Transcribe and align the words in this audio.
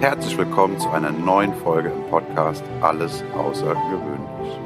Herzlich 0.00 0.36
willkommen 0.36 0.78
zu 0.78 0.90
einer 0.90 1.10
neuen 1.10 1.54
Folge 1.54 1.88
im 1.88 2.02
Podcast 2.10 2.62
Alles 2.82 3.24
Außergewöhnlich. 3.34 4.60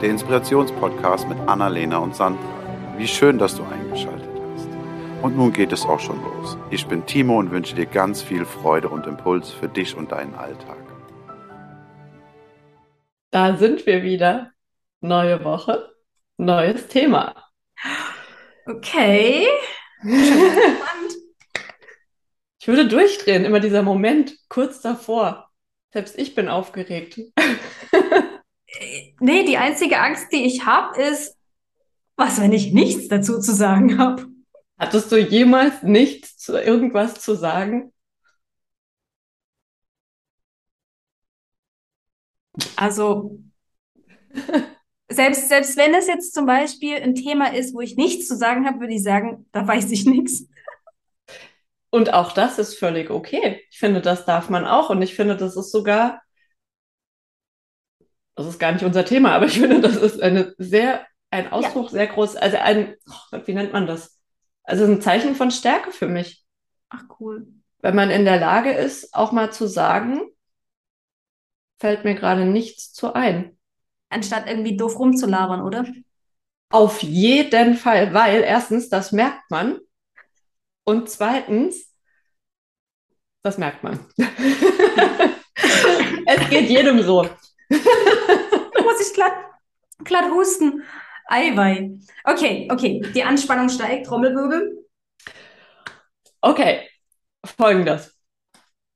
Der 0.00 0.10
Inspirationspodcast 0.10 1.28
mit 1.28 1.38
Annalena 1.48 1.98
und 1.98 2.14
Sandra. 2.14 2.40
Wie 2.96 3.08
schön, 3.08 3.36
dass 3.36 3.56
du 3.56 3.64
eingeschaltet 3.64 4.30
hast. 4.54 4.68
Und 5.22 5.36
nun 5.36 5.52
geht 5.52 5.72
es 5.72 5.84
auch 5.84 5.98
schon 5.98 6.22
los. 6.22 6.56
Ich 6.70 6.86
bin 6.86 7.04
Timo 7.04 7.36
und 7.40 7.50
wünsche 7.50 7.74
dir 7.74 7.86
ganz 7.86 8.22
viel 8.22 8.44
Freude 8.44 8.88
und 8.88 9.08
Impuls 9.08 9.50
für 9.50 9.68
dich 9.68 9.96
und 9.96 10.12
deinen 10.12 10.36
Alltag. 10.36 10.78
Da 13.32 13.56
sind 13.56 13.86
wir 13.86 14.04
wieder. 14.04 14.52
Neue 15.00 15.44
Woche, 15.44 15.92
neues 16.36 16.86
Thema. 16.86 17.34
Okay. 18.66 19.48
Ich 22.66 22.68
würde 22.68 22.88
durchdrehen, 22.88 23.44
immer 23.44 23.60
dieser 23.60 23.84
Moment 23.84 24.36
kurz 24.48 24.80
davor. 24.80 25.48
Selbst 25.92 26.18
ich 26.18 26.34
bin 26.34 26.48
aufgeregt. 26.48 27.16
nee, 29.20 29.44
die 29.44 29.56
einzige 29.56 30.00
Angst, 30.00 30.32
die 30.32 30.44
ich 30.44 30.66
habe, 30.66 31.00
ist, 31.00 31.36
was, 32.16 32.40
wenn 32.40 32.52
ich 32.52 32.72
nichts 32.72 33.06
dazu 33.06 33.38
zu 33.38 33.54
sagen 33.54 33.98
habe? 33.98 34.26
Hattest 34.80 35.12
du 35.12 35.16
jemals 35.16 35.84
nichts 35.84 36.38
zu 36.38 36.60
irgendwas 36.60 37.20
zu 37.20 37.36
sagen? 37.36 37.92
Also, 42.74 43.38
selbst, 45.08 45.48
selbst 45.48 45.76
wenn 45.76 45.94
es 45.94 46.08
jetzt 46.08 46.34
zum 46.34 46.46
Beispiel 46.46 46.96
ein 46.96 47.14
Thema 47.14 47.54
ist, 47.54 47.74
wo 47.74 47.80
ich 47.80 47.94
nichts 47.94 48.26
zu 48.26 48.34
sagen 48.34 48.66
habe, 48.66 48.80
würde 48.80 48.94
ich 48.94 49.04
sagen, 49.04 49.46
da 49.52 49.64
weiß 49.64 49.88
ich 49.92 50.04
nichts. 50.04 50.48
Und 51.90 52.12
auch 52.12 52.32
das 52.32 52.58
ist 52.58 52.78
völlig 52.78 53.10
okay. 53.10 53.62
Ich 53.70 53.78
finde, 53.78 54.00
das 54.00 54.24
darf 54.24 54.50
man 54.50 54.66
auch. 54.66 54.90
Und 54.90 55.02
ich 55.02 55.14
finde, 55.14 55.36
das 55.36 55.56
ist 55.56 55.70
sogar, 55.70 56.20
das 58.34 58.46
ist 58.46 58.58
gar 58.58 58.72
nicht 58.72 58.84
unser 58.84 59.04
Thema, 59.04 59.32
aber 59.32 59.46
ich 59.46 59.58
finde, 59.58 59.80
das 59.80 59.96
ist 59.96 60.20
eine 60.20 60.54
sehr, 60.58 61.06
ein 61.30 61.50
Ausdruck 61.52 61.86
ja. 61.86 61.90
sehr 61.92 62.06
groß, 62.08 62.36
also 62.36 62.58
ein, 62.58 62.94
oh, 63.08 63.38
wie 63.44 63.54
nennt 63.54 63.72
man 63.72 63.86
das? 63.86 64.20
Also 64.62 64.84
ein 64.84 65.00
Zeichen 65.00 65.34
von 65.34 65.50
Stärke 65.50 65.92
für 65.92 66.08
mich. 66.08 66.44
Ach 66.88 67.04
cool. 67.20 67.46
Wenn 67.80 67.94
man 67.94 68.10
in 68.10 68.24
der 68.24 68.40
Lage 68.40 68.72
ist, 68.72 69.14
auch 69.14 69.32
mal 69.32 69.52
zu 69.52 69.66
sagen, 69.66 70.20
fällt 71.78 72.04
mir 72.04 72.14
gerade 72.14 72.44
nichts 72.44 72.92
zu 72.92 73.14
ein. 73.14 73.56
Anstatt 74.08 74.48
irgendwie 74.48 74.76
doof 74.76 74.98
rumzulabern, 74.98 75.62
oder? 75.62 75.86
Auf 76.70 77.02
jeden 77.02 77.76
Fall, 77.76 78.12
weil 78.12 78.42
erstens, 78.42 78.88
das 78.88 79.12
merkt 79.12 79.50
man. 79.50 79.78
Und 80.88 81.10
zweitens, 81.10 81.92
das 83.42 83.58
merkt 83.58 83.82
man. 83.82 84.06
es 86.26 86.48
geht 86.48 86.70
jedem 86.70 87.02
so. 87.02 87.22
muss 87.72 89.00
ich 89.00 89.12
glatt, 89.14 89.34
glatt 90.04 90.30
husten. 90.30 90.84
Eiwei. 91.26 91.98
Okay, 92.22 92.68
okay. 92.70 93.00
Die 93.14 93.24
Anspannung 93.24 93.68
steigt. 93.68 94.06
Trommelwirbel. 94.06 94.86
Okay, 96.40 96.88
folgendes. 97.44 98.16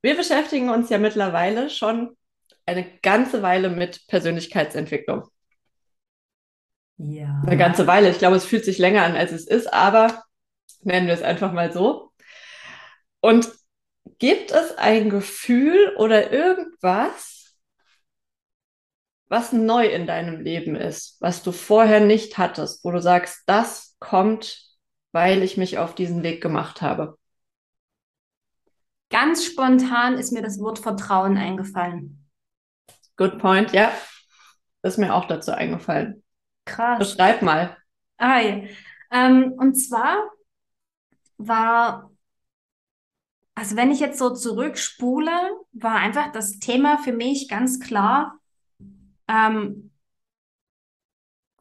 Wir 0.01 0.15
beschäftigen 0.15 0.69
uns 0.69 0.89
ja 0.89 0.97
mittlerweile 0.97 1.69
schon 1.69 2.15
eine 2.65 2.99
ganze 3.01 3.41
Weile 3.41 3.69
mit 3.69 4.07
Persönlichkeitsentwicklung. 4.07 5.27
Ja. 6.95 7.41
Eine 7.45 7.57
ganze 7.57 7.85
Weile. 7.85 8.09
Ich 8.09 8.19
glaube, 8.19 8.37
es 8.37 8.45
fühlt 8.45 8.63
sich 8.63 8.77
länger 8.77 9.03
an, 9.03 9.17
als 9.17 9.33
es 9.33 9.45
ist, 9.45 9.73
aber 9.73 10.23
nennen 10.83 11.07
wir 11.07 11.13
es 11.13 11.21
einfach 11.21 11.51
mal 11.51 11.71
so. 11.71 12.11
Und 13.21 13.51
gibt 14.19 14.51
es 14.51 14.77
ein 14.77 15.09
Gefühl 15.09 15.95
oder 15.97 16.31
irgendwas, 16.31 17.55
was 19.27 19.53
neu 19.53 19.85
in 19.87 20.07
deinem 20.07 20.41
Leben 20.41 20.75
ist, 20.75 21.17
was 21.21 21.41
du 21.43 21.51
vorher 21.51 22.01
nicht 22.01 22.37
hattest, 22.37 22.83
wo 22.83 22.91
du 22.91 23.01
sagst, 23.01 23.43
das 23.45 23.95
kommt, 23.99 24.61
weil 25.11 25.41
ich 25.43 25.57
mich 25.57 25.77
auf 25.77 25.95
diesen 25.95 26.23
Weg 26.23 26.41
gemacht 26.41 26.81
habe? 26.81 27.17
Ganz 29.09 29.45
spontan 29.45 30.17
ist 30.17 30.31
mir 30.31 30.41
das 30.41 30.59
Wort 30.59 30.79
Vertrauen 30.79 31.37
eingefallen. 31.37 32.29
Good 33.17 33.39
point, 33.39 33.71
ja. 33.73 33.91
ist 34.83 34.97
mir 34.97 35.13
auch 35.13 35.25
dazu 35.25 35.51
eingefallen. 35.51 36.23
Krass. 36.65 36.99
Beschreib 36.99 37.41
mal. 37.41 37.77
Ah, 38.17 38.39
ja. 38.39 38.63
Ähm, 39.11 39.53
und 39.57 39.75
zwar 39.75 40.29
war, 41.47 42.11
also 43.55 43.75
wenn 43.75 43.91
ich 43.91 43.99
jetzt 43.99 44.19
so 44.19 44.31
zurückspule, 44.33 45.31
war 45.73 45.95
einfach 45.95 46.31
das 46.31 46.59
Thema 46.59 46.97
für 46.97 47.13
mich 47.13 47.47
ganz 47.47 47.79
klar, 47.79 48.39
ähm, 49.27 49.91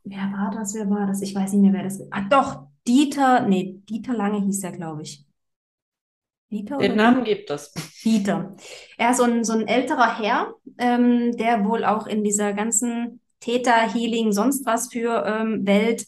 wer 0.05 0.33
war 0.33 0.51
das, 0.55 0.75
wer 0.75 0.89
war 0.91 1.07
das? 1.07 1.23
Ich 1.23 1.35
weiß 1.35 1.53
nicht 1.53 1.63
mehr, 1.63 1.73
wer 1.73 1.85
das 1.85 2.01
Ah, 2.11 2.23
doch, 2.29 2.67
Dieter, 2.87 3.47
nee, 3.47 3.81
Dieter 3.89 4.15
Lange 4.15 4.41
hieß 4.41 4.65
er, 4.65 4.73
glaube 4.73 5.03
ich. 5.03 5.25
Dieter? 6.51 6.79
Den 6.79 6.97
Namen 6.97 7.25
gibt 7.25 7.49
es. 7.51 7.73
Dieter. 8.03 8.57
Er 8.99 9.11
ist 9.11 9.19
so 9.19 9.25
ein, 9.25 9.45
so 9.45 9.53
ein 9.53 9.69
älterer 9.69 10.19
Herr, 10.19 10.55
ähm, 10.79 11.37
der 11.37 11.65
wohl 11.65 11.85
auch 11.85 12.07
in 12.07 12.25
dieser 12.25 12.53
ganzen 12.53 13.21
Theta-Healing, 13.41 14.33
sonst 14.33 14.67
was 14.67 14.91
für 14.91 15.25
ähm, 15.27 15.67
Welt 15.67 16.07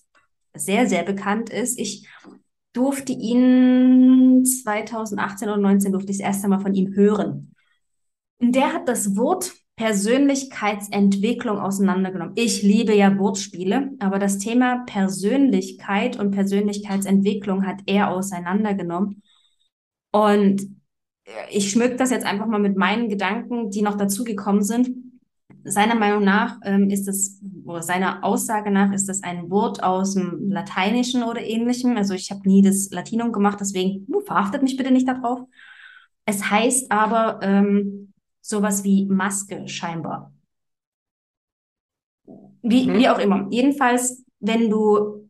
sehr, 0.55 0.89
sehr 0.89 1.05
bekannt 1.05 1.51
ist. 1.51 1.79
Ich 1.79 2.09
durfte 2.73 3.13
ihn 3.13 4.45
2018 4.45 5.49
oder 5.49 5.57
2019 5.57 5.93
durfte 5.93 6.13
ich 6.13 6.19
das 6.19 6.27
erste 6.27 6.49
Mal 6.49 6.61
von 6.61 6.75
ihm 6.75 6.95
hören. 6.95 7.55
Und 8.39 8.55
der 8.55 8.73
hat 8.73 8.89
das 8.89 9.17
Wort 9.17 9.53
Persönlichkeitsentwicklung 9.77 11.59
auseinandergenommen. 11.59 12.35
Ich 12.37 12.63
liebe 12.63 12.95
ja 12.95 13.19
Wortspiele, 13.19 13.93
aber 13.99 14.19
das 14.19 14.39
Thema 14.39 14.85
Persönlichkeit 14.87 16.19
und 16.19 16.31
Persönlichkeitsentwicklung 16.31 17.67
hat 17.67 17.81
er 17.87 18.11
auseinandergenommen. 18.11 19.23
Und 20.13 20.63
ich 21.51 21.71
schmück 21.71 21.97
das 21.99 22.11
jetzt 22.11 22.27
einfach 22.27 22.47
mal 22.47 22.59
mit 22.59 22.77
meinen 22.77 23.09
Gedanken, 23.09 23.71
die 23.71 23.83
noch 23.83 23.97
dazugekommen 23.97 24.63
sind. 24.63 24.91
Seiner 25.65 25.95
Meinung 25.95 26.25
nach 26.25 26.59
ähm, 26.65 26.91
ist 26.91 27.07
es, 27.09 27.41
oder 27.65 27.83
seiner 27.83 28.25
Aussage 28.25 28.71
nach 28.71 28.93
ist 28.93 29.09
das 29.09 29.23
ein 29.23 29.51
Wort 29.51 29.83
aus 29.83 30.15
dem 30.15 30.51
Lateinischen 30.51 31.23
oder 31.23 31.41
ähnlichem. 31.41 31.97
Also 31.97 32.15
ich 32.15 32.31
habe 32.31 32.49
nie 32.49 32.63
das 32.63 32.91
Latinum 32.91 33.33
gemacht, 33.33 33.59
deswegen 33.61 34.07
uh, 34.13 34.21
verhaftet 34.21 34.63
mich 34.63 34.77
bitte 34.77 34.91
nicht 34.91 35.07
darauf. 35.07 35.41
Es 36.25 36.51
heißt 36.51 36.91
aber 36.91 37.41
ähm, 37.43 38.13
sowas 38.41 38.85
wie 38.85 39.07
Maske 39.07 39.69
scheinbar. 39.69 40.33
Wie, 42.63 42.89
mhm. 42.89 42.99
wie 42.99 43.09
auch 43.09 43.19
immer. 43.19 43.47
Jedenfalls, 43.51 44.25
wenn 44.41 44.71
du 44.71 45.29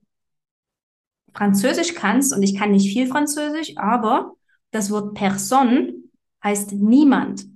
Französisch 1.35 1.95
kannst, 1.95 2.35
und 2.35 2.43
ich 2.43 2.57
kann 2.57 2.73
nicht 2.73 2.93
viel 2.93 3.07
Französisch, 3.07 3.77
aber 3.77 4.35
das 4.71 4.91
Wort 4.91 5.15
Person 5.15 6.11
heißt 6.43 6.73
niemand. 6.73 7.47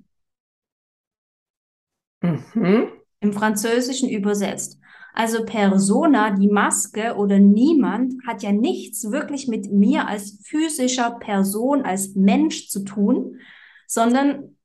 Mhm. 2.55 2.89
Im 3.21 3.33
Französischen 3.33 4.09
übersetzt. 4.09 4.79
Also 5.15 5.47
Persona, 5.47 6.33
die 6.33 6.49
Maske 6.49 7.15
oder 7.17 7.39
niemand 7.39 8.15
hat 8.27 8.43
ja 8.43 8.53
nichts 8.53 9.11
wirklich 9.11 9.49
mit 9.49 9.73
mir 9.73 10.07
als 10.07 10.39
physischer 10.45 11.13
Person, 11.13 11.83
als 11.83 12.15
Mensch 12.15 12.69
zu 12.69 12.85
tun, 12.85 13.41
sondern 13.87 14.57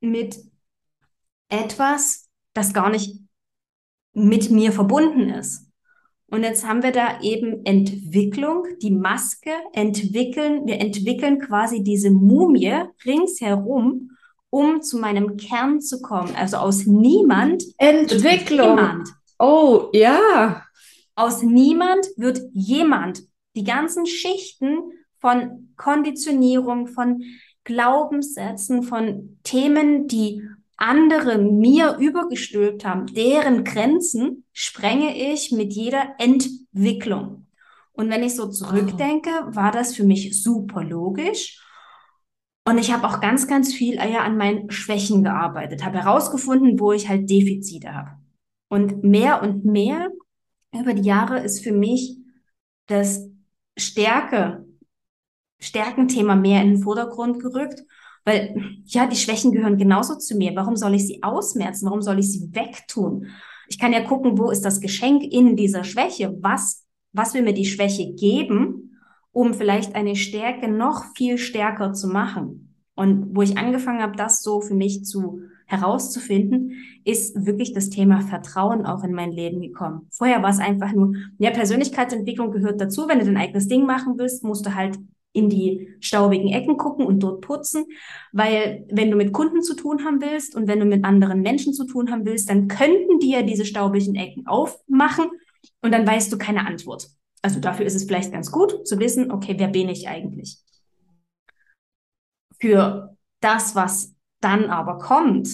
mit 0.00 0.38
etwas, 1.50 2.30
das 2.54 2.72
gar 2.72 2.88
nicht 2.88 3.20
mit 4.14 4.50
mir 4.50 4.72
verbunden 4.72 5.28
ist. 5.28 5.68
Und 6.30 6.42
jetzt 6.42 6.66
haben 6.66 6.82
wir 6.82 6.92
da 6.92 7.20
eben 7.20 7.64
Entwicklung, 7.64 8.64
die 8.82 8.90
Maske 8.90 9.50
entwickeln. 9.72 10.66
Wir 10.66 10.80
entwickeln 10.80 11.38
quasi 11.38 11.82
diese 11.82 12.10
Mumie 12.10 12.82
ringsherum 13.04 14.10
um 14.50 14.82
zu 14.82 14.98
meinem 14.98 15.36
Kern 15.36 15.80
zu 15.80 16.00
kommen. 16.00 16.34
Also 16.36 16.58
aus 16.58 16.86
niemand 16.86 17.64
Entwicklung. 17.78 18.76
Jemand. 18.76 19.08
Oh, 19.38 19.88
ja. 19.92 20.62
Aus 21.14 21.42
niemand 21.42 22.06
wird 22.16 22.40
jemand. 22.52 23.22
Die 23.56 23.64
ganzen 23.64 24.06
Schichten 24.06 24.78
von 25.20 25.72
Konditionierung, 25.76 26.86
von 26.86 27.22
Glaubenssätzen, 27.64 28.82
von 28.82 29.38
Themen, 29.42 30.06
die 30.06 30.42
andere 30.76 31.38
mir 31.38 31.96
übergestülpt 31.98 32.84
haben, 32.84 33.06
deren 33.06 33.64
Grenzen 33.64 34.44
sprenge 34.52 35.34
ich 35.34 35.50
mit 35.50 35.72
jeder 35.72 36.14
Entwicklung. 36.18 37.46
Und 37.92 38.10
wenn 38.10 38.22
ich 38.22 38.36
so 38.36 38.46
zurückdenke, 38.46 39.30
war 39.48 39.72
das 39.72 39.96
für 39.96 40.04
mich 40.04 40.40
super 40.40 40.84
logisch. 40.84 41.60
Und 42.68 42.76
ich 42.76 42.92
habe 42.92 43.08
auch 43.08 43.22
ganz, 43.22 43.46
ganz 43.46 43.72
viel 43.72 43.94
eher 43.94 44.24
an 44.24 44.36
meinen 44.36 44.70
Schwächen 44.70 45.24
gearbeitet, 45.24 45.86
habe 45.86 46.04
herausgefunden, 46.04 46.78
wo 46.78 46.92
ich 46.92 47.08
halt 47.08 47.30
Defizite 47.30 47.94
habe. 47.94 48.10
Und 48.68 49.02
mehr 49.02 49.42
und 49.42 49.64
mehr 49.64 50.10
über 50.78 50.92
die 50.92 51.08
Jahre 51.08 51.38
ist 51.38 51.64
für 51.64 51.72
mich 51.72 52.18
das 52.86 53.26
Stärke, 53.78 54.66
Stärkenthema 55.58 56.36
mehr 56.36 56.60
in 56.60 56.74
den 56.74 56.82
Vordergrund 56.82 57.40
gerückt. 57.40 57.84
Weil, 58.26 58.82
ja, 58.84 59.06
die 59.06 59.16
Schwächen 59.16 59.52
gehören 59.52 59.78
genauso 59.78 60.16
zu 60.16 60.36
mir. 60.36 60.54
Warum 60.54 60.76
soll 60.76 60.94
ich 60.94 61.06
sie 61.06 61.22
ausmerzen? 61.22 61.86
Warum 61.86 62.02
soll 62.02 62.18
ich 62.18 62.30
sie 62.30 62.54
wegtun? 62.54 63.28
Ich 63.68 63.78
kann 63.78 63.94
ja 63.94 64.02
gucken, 64.02 64.36
wo 64.36 64.50
ist 64.50 64.66
das 64.66 64.82
Geschenk 64.82 65.22
in 65.22 65.56
dieser 65.56 65.84
Schwäche? 65.84 66.36
Was, 66.42 66.84
was 67.12 67.32
will 67.32 67.44
mir 67.44 67.54
die 67.54 67.64
Schwäche 67.64 68.12
geben, 68.12 68.87
um 69.32 69.54
vielleicht 69.54 69.94
eine 69.94 70.16
Stärke 70.16 70.68
noch 70.68 71.04
viel 71.16 71.38
stärker 71.38 71.92
zu 71.92 72.08
machen? 72.08 72.74
Und 72.94 73.36
wo 73.36 73.42
ich 73.42 73.56
angefangen 73.56 74.02
habe, 74.02 74.16
das 74.16 74.42
so 74.42 74.60
für 74.60 74.74
mich 74.74 75.04
zu 75.04 75.40
herauszufinden, 75.66 76.72
ist 77.04 77.46
wirklich 77.46 77.72
das 77.72 77.90
Thema 77.90 78.22
Vertrauen 78.22 78.86
auch 78.86 79.04
in 79.04 79.12
mein 79.12 79.30
Leben 79.30 79.60
gekommen. 79.60 80.08
Vorher 80.10 80.42
war 80.42 80.50
es 80.50 80.58
einfach 80.58 80.92
nur, 80.92 81.14
ja, 81.38 81.50
Persönlichkeitsentwicklung 81.50 82.50
gehört 82.50 82.80
dazu. 82.80 83.06
Wenn 83.06 83.20
du 83.20 83.26
dein 83.26 83.36
eigenes 83.36 83.68
Ding 83.68 83.86
machen 83.86 84.14
willst, 84.16 84.42
musst 84.42 84.66
du 84.66 84.74
halt 84.74 84.98
in 85.32 85.48
die 85.48 85.94
staubigen 86.00 86.48
Ecken 86.48 86.76
gucken 86.76 87.06
und 87.06 87.20
dort 87.20 87.42
putzen, 87.42 87.84
weil 88.32 88.86
wenn 88.90 89.10
du 89.10 89.16
mit 89.16 89.32
Kunden 89.32 89.62
zu 89.62 89.74
tun 89.76 90.04
haben 90.04 90.20
willst 90.20 90.56
und 90.56 90.66
wenn 90.66 90.80
du 90.80 90.86
mit 90.86 91.04
anderen 91.04 91.42
Menschen 91.42 91.72
zu 91.74 91.84
tun 91.86 92.10
haben 92.10 92.24
willst, 92.24 92.48
dann 92.48 92.66
könnten 92.66 93.18
die 93.20 93.30
ja 93.30 93.42
diese 93.42 93.64
staubigen 93.64 94.16
Ecken 94.16 94.46
aufmachen 94.46 95.26
und 95.82 95.92
dann 95.92 96.06
weißt 96.06 96.32
du 96.32 96.38
keine 96.38 96.66
Antwort. 96.66 97.08
Also 97.42 97.60
dafür 97.60 97.86
ist 97.86 97.94
es 97.94 98.04
vielleicht 98.04 98.32
ganz 98.32 98.50
gut 98.50 98.86
zu 98.86 98.98
wissen, 98.98 99.30
okay, 99.30 99.54
wer 99.58 99.68
bin 99.68 99.88
ich 99.88 100.08
eigentlich? 100.08 100.58
Für 102.60 103.16
das, 103.40 103.74
was 103.74 104.14
dann 104.40 104.70
aber 104.70 104.98
kommt, 104.98 105.48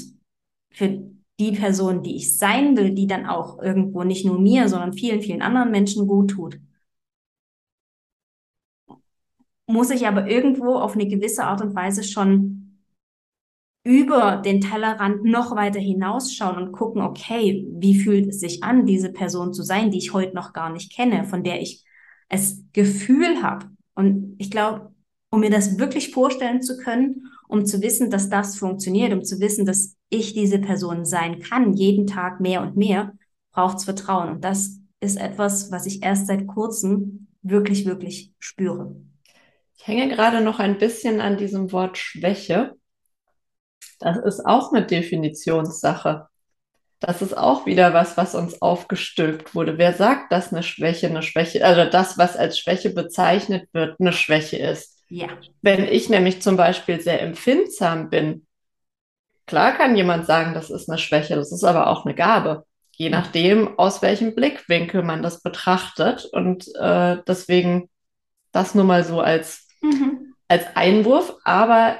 für 0.72 1.02
die 1.38 1.52
Person, 1.52 2.02
die 2.02 2.16
ich 2.16 2.38
sein 2.38 2.76
will, 2.76 2.92
die 2.92 3.06
dann 3.06 3.26
auch 3.26 3.60
irgendwo 3.60 4.04
nicht 4.04 4.24
nur 4.24 4.38
mir, 4.40 4.68
sondern 4.68 4.92
vielen, 4.92 5.20
vielen 5.20 5.42
anderen 5.42 5.70
Menschen 5.70 6.06
gut 6.06 6.30
tut, 6.30 6.58
muss 9.66 9.90
ich 9.90 10.06
aber 10.06 10.28
irgendwo 10.28 10.76
auf 10.76 10.94
eine 10.94 11.06
gewisse 11.08 11.44
Art 11.44 11.62
und 11.62 11.74
Weise 11.74 12.04
schon 12.04 12.63
über 13.84 14.40
den 14.42 14.62
Tellerrand 14.62 15.24
noch 15.24 15.54
weiter 15.54 15.78
hinausschauen 15.78 16.56
und 16.56 16.72
gucken, 16.72 17.02
okay, 17.02 17.66
wie 17.70 18.00
fühlt 18.00 18.28
es 18.28 18.40
sich 18.40 18.64
an, 18.64 18.86
diese 18.86 19.12
Person 19.12 19.52
zu 19.52 19.62
sein, 19.62 19.90
die 19.90 19.98
ich 19.98 20.14
heute 20.14 20.34
noch 20.34 20.54
gar 20.54 20.70
nicht 20.70 20.92
kenne, 20.92 21.24
von 21.24 21.44
der 21.44 21.60
ich 21.60 21.84
es 22.28 22.64
Gefühl 22.72 23.42
habe. 23.42 23.66
Und 23.94 24.36
ich 24.38 24.50
glaube, 24.50 24.92
um 25.30 25.40
mir 25.40 25.50
das 25.50 25.78
wirklich 25.78 26.12
vorstellen 26.12 26.62
zu 26.62 26.78
können, 26.78 27.26
um 27.46 27.66
zu 27.66 27.82
wissen, 27.82 28.10
dass 28.10 28.30
das 28.30 28.56
funktioniert, 28.56 29.12
um 29.12 29.22
zu 29.22 29.38
wissen, 29.38 29.66
dass 29.66 29.96
ich 30.08 30.32
diese 30.32 30.58
Person 30.58 31.04
sein 31.04 31.40
kann, 31.40 31.74
jeden 31.74 32.06
Tag 32.06 32.40
mehr 32.40 32.62
und 32.62 32.76
mehr, 32.76 33.12
braucht 33.52 33.78
es 33.78 33.84
Vertrauen. 33.84 34.30
Und 34.30 34.44
das 34.44 34.78
ist 35.00 35.16
etwas, 35.16 35.70
was 35.70 35.86
ich 35.86 36.02
erst 36.02 36.26
seit 36.26 36.46
kurzem 36.46 37.28
wirklich, 37.42 37.84
wirklich 37.84 38.32
spüre. 38.38 38.96
Ich 39.76 39.86
hänge 39.86 40.08
gerade 40.08 40.40
noch 40.40 40.58
ein 40.58 40.78
bisschen 40.78 41.20
an 41.20 41.36
diesem 41.36 41.70
Wort 41.72 41.98
Schwäche. 41.98 42.74
Das 44.00 44.18
ist 44.18 44.44
auch 44.44 44.72
eine 44.72 44.84
Definitionssache. 44.84 46.28
Das 47.00 47.20
ist 47.20 47.36
auch 47.36 47.66
wieder 47.66 47.92
was, 47.92 48.16
was 48.16 48.34
uns 48.34 48.62
aufgestülpt 48.62 49.54
wurde. 49.54 49.76
Wer 49.78 49.92
sagt, 49.92 50.32
dass 50.32 50.52
eine 50.52 50.62
Schwäche 50.62 51.06
eine 51.06 51.22
Schwäche, 51.22 51.64
also 51.64 51.90
das, 51.90 52.16
was 52.16 52.36
als 52.36 52.58
Schwäche 52.58 52.90
bezeichnet 52.90 53.68
wird, 53.72 54.00
eine 54.00 54.12
Schwäche 54.12 54.56
ist? 54.56 55.02
Ja. 55.08 55.28
Wenn 55.60 55.84
ich 55.84 56.08
nämlich 56.08 56.40
zum 56.40 56.56
Beispiel 56.56 57.00
sehr 57.00 57.20
empfindsam 57.20 58.08
bin, 58.08 58.46
klar 59.46 59.72
kann 59.72 59.96
jemand 59.96 60.26
sagen, 60.26 60.54
das 60.54 60.70
ist 60.70 60.88
eine 60.88 60.98
Schwäche, 60.98 61.36
das 61.36 61.52
ist 61.52 61.64
aber 61.64 61.88
auch 61.88 62.06
eine 62.06 62.14
Gabe, 62.14 62.64
je 62.92 63.10
nachdem, 63.10 63.78
aus 63.78 64.00
welchem 64.00 64.34
Blickwinkel 64.34 65.02
man 65.02 65.22
das 65.22 65.42
betrachtet. 65.42 66.24
Und 66.24 66.74
äh, 66.76 67.18
deswegen 67.26 67.90
das 68.52 68.74
nur 68.74 68.84
mal 68.84 69.04
so 69.04 69.20
als 69.20 69.68
mhm. 69.82 70.34
als 70.48 70.64
Einwurf, 70.74 71.36
aber 71.44 71.98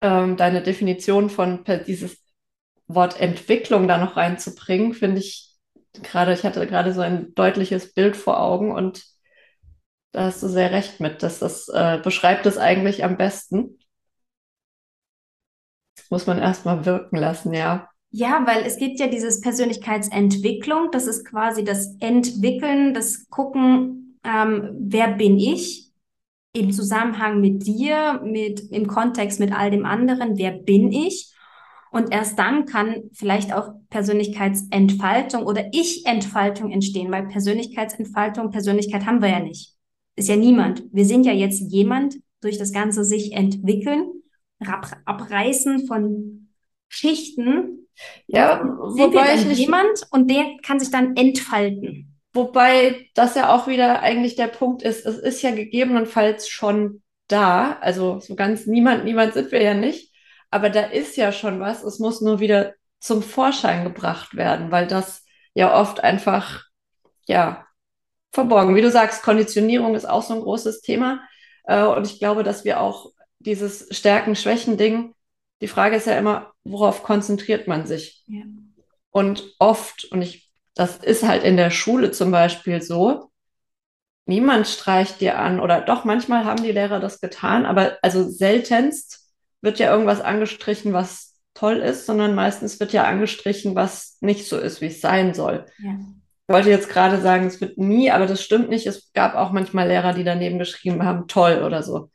ähm, 0.00 0.36
deine 0.36 0.62
Definition 0.62 1.30
von 1.30 1.64
dieses 1.86 2.18
Wort 2.86 3.20
Entwicklung 3.20 3.86
da 3.88 3.98
noch 3.98 4.16
reinzubringen, 4.16 4.94
finde 4.94 5.20
ich 5.20 5.50
gerade, 5.94 6.32
ich 6.32 6.44
hatte 6.44 6.66
gerade 6.66 6.92
so 6.92 7.00
ein 7.00 7.34
deutliches 7.34 7.92
Bild 7.92 8.16
vor 8.16 8.40
Augen 8.40 8.72
und 8.72 9.04
da 10.12 10.24
hast 10.24 10.42
du 10.42 10.48
sehr 10.48 10.72
recht 10.72 11.00
mit, 11.00 11.22
dass 11.22 11.38
das 11.38 11.68
äh, 11.68 12.00
beschreibt 12.02 12.46
es 12.46 12.58
eigentlich 12.58 13.04
am 13.04 13.16
besten. 13.16 13.78
Das 15.96 16.10
muss 16.10 16.26
man 16.26 16.38
erstmal 16.38 16.84
wirken 16.84 17.16
lassen, 17.16 17.54
ja. 17.54 17.88
Ja, 18.10 18.44
weil 18.44 18.64
es 18.64 18.76
gibt 18.76 18.98
ja 18.98 19.06
dieses 19.06 19.40
Persönlichkeitsentwicklung, 19.40 20.90
das 20.90 21.06
ist 21.06 21.24
quasi 21.24 21.62
das 21.62 21.94
Entwickeln, 22.00 22.92
das 22.92 23.28
Gucken, 23.28 24.18
ähm, 24.24 24.70
wer 24.80 25.12
bin 25.12 25.38
ich? 25.38 25.89
Im 26.52 26.72
Zusammenhang 26.72 27.40
mit 27.40 27.66
dir, 27.66 28.20
mit, 28.24 28.60
im 28.70 28.86
Kontext 28.86 29.40
mit 29.40 29.52
all 29.52 29.70
dem 29.70 29.84
anderen, 29.84 30.36
wer 30.36 30.52
bin 30.52 30.92
ich? 30.92 31.32
Und 31.92 32.12
erst 32.12 32.38
dann 32.38 32.66
kann 32.66 33.10
vielleicht 33.12 33.52
auch 33.52 33.72
Persönlichkeitsentfaltung 33.88 35.44
oder 35.44 35.68
Ich-Entfaltung 35.72 36.70
entstehen, 36.70 37.10
weil 37.10 37.26
Persönlichkeitsentfaltung, 37.26 38.50
Persönlichkeit 38.50 39.06
haben 39.06 39.22
wir 39.22 39.28
ja 39.30 39.40
nicht. 39.40 39.74
Ist 40.16 40.28
ja 40.28 40.36
niemand. 40.36 40.84
Wir 40.92 41.04
sind 41.04 41.24
ja 41.24 41.32
jetzt 41.32 41.60
jemand 41.72 42.16
durch 42.40 42.58
das 42.58 42.72
ganze 42.72 43.04
sich 43.04 43.32
entwickeln, 43.32 44.06
abreißen 45.04 45.86
von 45.86 46.48
Schichten. 46.88 47.88
Ja, 48.26 48.62
sind 48.88 49.12
wir 49.12 49.24
dann 49.24 49.50
jemand 49.50 50.06
und 50.10 50.30
der 50.30 50.56
kann 50.62 50.78
sich 50.78 50.90
dann 50.90 51.16
entfalten. 51.16 52.09
Wobei 52.32 53.08
das 53.14 53.34
ja 53.34 53.54
auch 53.54 53.66
wieder 53.66 54.02
eigentlich 54.02 54.36
der 54.36 54.46
Punkt 54.46 54.82
ist, 54.82 55.04
es 55.04 55.18
ist 55.18 55.42
ja 55.42 55.50
gegebenenfalls 55.50 56.48
schon 56.48 57.02
da. 57.28 57.78
Also 57.80 58.20
so 58.20 58.36
ganz 58.36 58.66
niemand, 58.66 59.04
niemand 59.04 59.34
sind 59.34 59.50
wir 59.52 59.62
ja 59.62 59.74
nicht. 59.74 60.14
Aber 60.50 60.70
da 60.70 60.82
ist 60.82 61.16
ja 61.16 61.32
schon 61.32 61.60
was. 61.60 61.82
Es 61.82 61.98
muss 61.98 62.20
nur 62.20 62.40
wieder 62.40 62.74
zum 63.00 63.22
Vorschein 63.22 63.84
gebracht 63.84 64.36
werden, 64.36 64.70
weil 64.70 64.86
das 64.86 65.24
ja 65.54 65.78
oft 65.78 66.00
einfach, 66.04 66.64
ja, 67.26 67.66
verborgen. 68.32 68.74
Wie 68.76 68.82
du 68.82 68.90
sagst, 68.90 69.22
Konditionierung 69.22 69.94
ist 69.94 70.08
auch 70.08 70.22
so 70.22 70.34
ein 70.34 70.42
großes 70.42 70.82
Thema. 70.82 71.20
Äh, 71.64 71.82
und 71.82 72.06
ich 72.06 72.18
glaube, 72.18 72.44
dass 72.44 72.64
wir 72.64 72.80
auch 72.80 73.10
dieses 73.38 73.88
Stärken-Schwächen-Ding, 73.96 75.14
die 75.60 75.68
Frage 75.68 75.96
ist 75.96 76.06
ja 76.06 76.18
immer, 76.18 76.52
worauf 76.64 77.02
konzentriert 77.02 77.66
man 77.66 77.86
sich? 77.86 78.22
Ja. 78.26 78.44
Und 79.10 79.54
oft, 79.58 80.04
und 80.06 80.22
ich 80.22 80.49
das 80.74 80.96
ist 80.96 81.26
halt 81.26 81.42
in 81.44 81.56
der 81.56 81.70
Schule 81.70 82.10
zum 82.10 82.30
Beispiel 82.30 82.82
so. 82.82 83.30
Niemand 84.26 84.66
streicht 84.68 85.20
dir 85.20 85.38
an 85.38 85.60
oder 85.60 85.80
doch, 85.80 86.04
manchmal 86.04 86.44
haben 86.44 86.62
die 86.62 86.72
Lehrer 86.72 87.00
das 87.00 87.20
getan, 87.20 87.66
aber 87.66 87.98
also 88.02 88.28
seltenst 88.28 89.20
wird 89.60 89.78
ja 89.78 89.90
irgendwas 89.90 90.20
angestrichen, 90.20 90.92
was 90.92 91.34
toll 91.54 91.76
ist, 91.76 92.06
sondern 92.06 92.34
meistens 92.34 92.80
wird 92.80 92.92
ja 92.92 93.04
angestrichen, 93.04 93.74
was 93.74 94.16
nicht 94.20 94.48
so 94.48 94.58
ist, 94.58 94.80
wie 94.80 94.86
es 94.86 95.00
sein 95.00 95.34
soll. 95.34 95.66
Ja. 95.78 95.92
Ich 95.92 96.54
wollte 96.54 96.70
jetzt 96.70 96.88
gerade 96.88 97.20
sagen, 97.20 97.46
es 97.46 97.60
wird 97.60 97.78
nie, 97.78 98.10
aber 98.10 98.26
das 98.26 98.42
stimmt 98.42 98.70
nicht. 98.70 98.86
Es 98.86 99.12
gab 99.12 99.34
auch 99.34 99.52
manchmal 99.52 99.88
Lehrer, 99.88 100.14
die 100.14 100.24
daneben 100.24 100.58
geschrieben 100.58 101.04
haben, 101.04 101.28
toll 101.28 101.62
oder 101.64 101.82
so. 101.82 102.10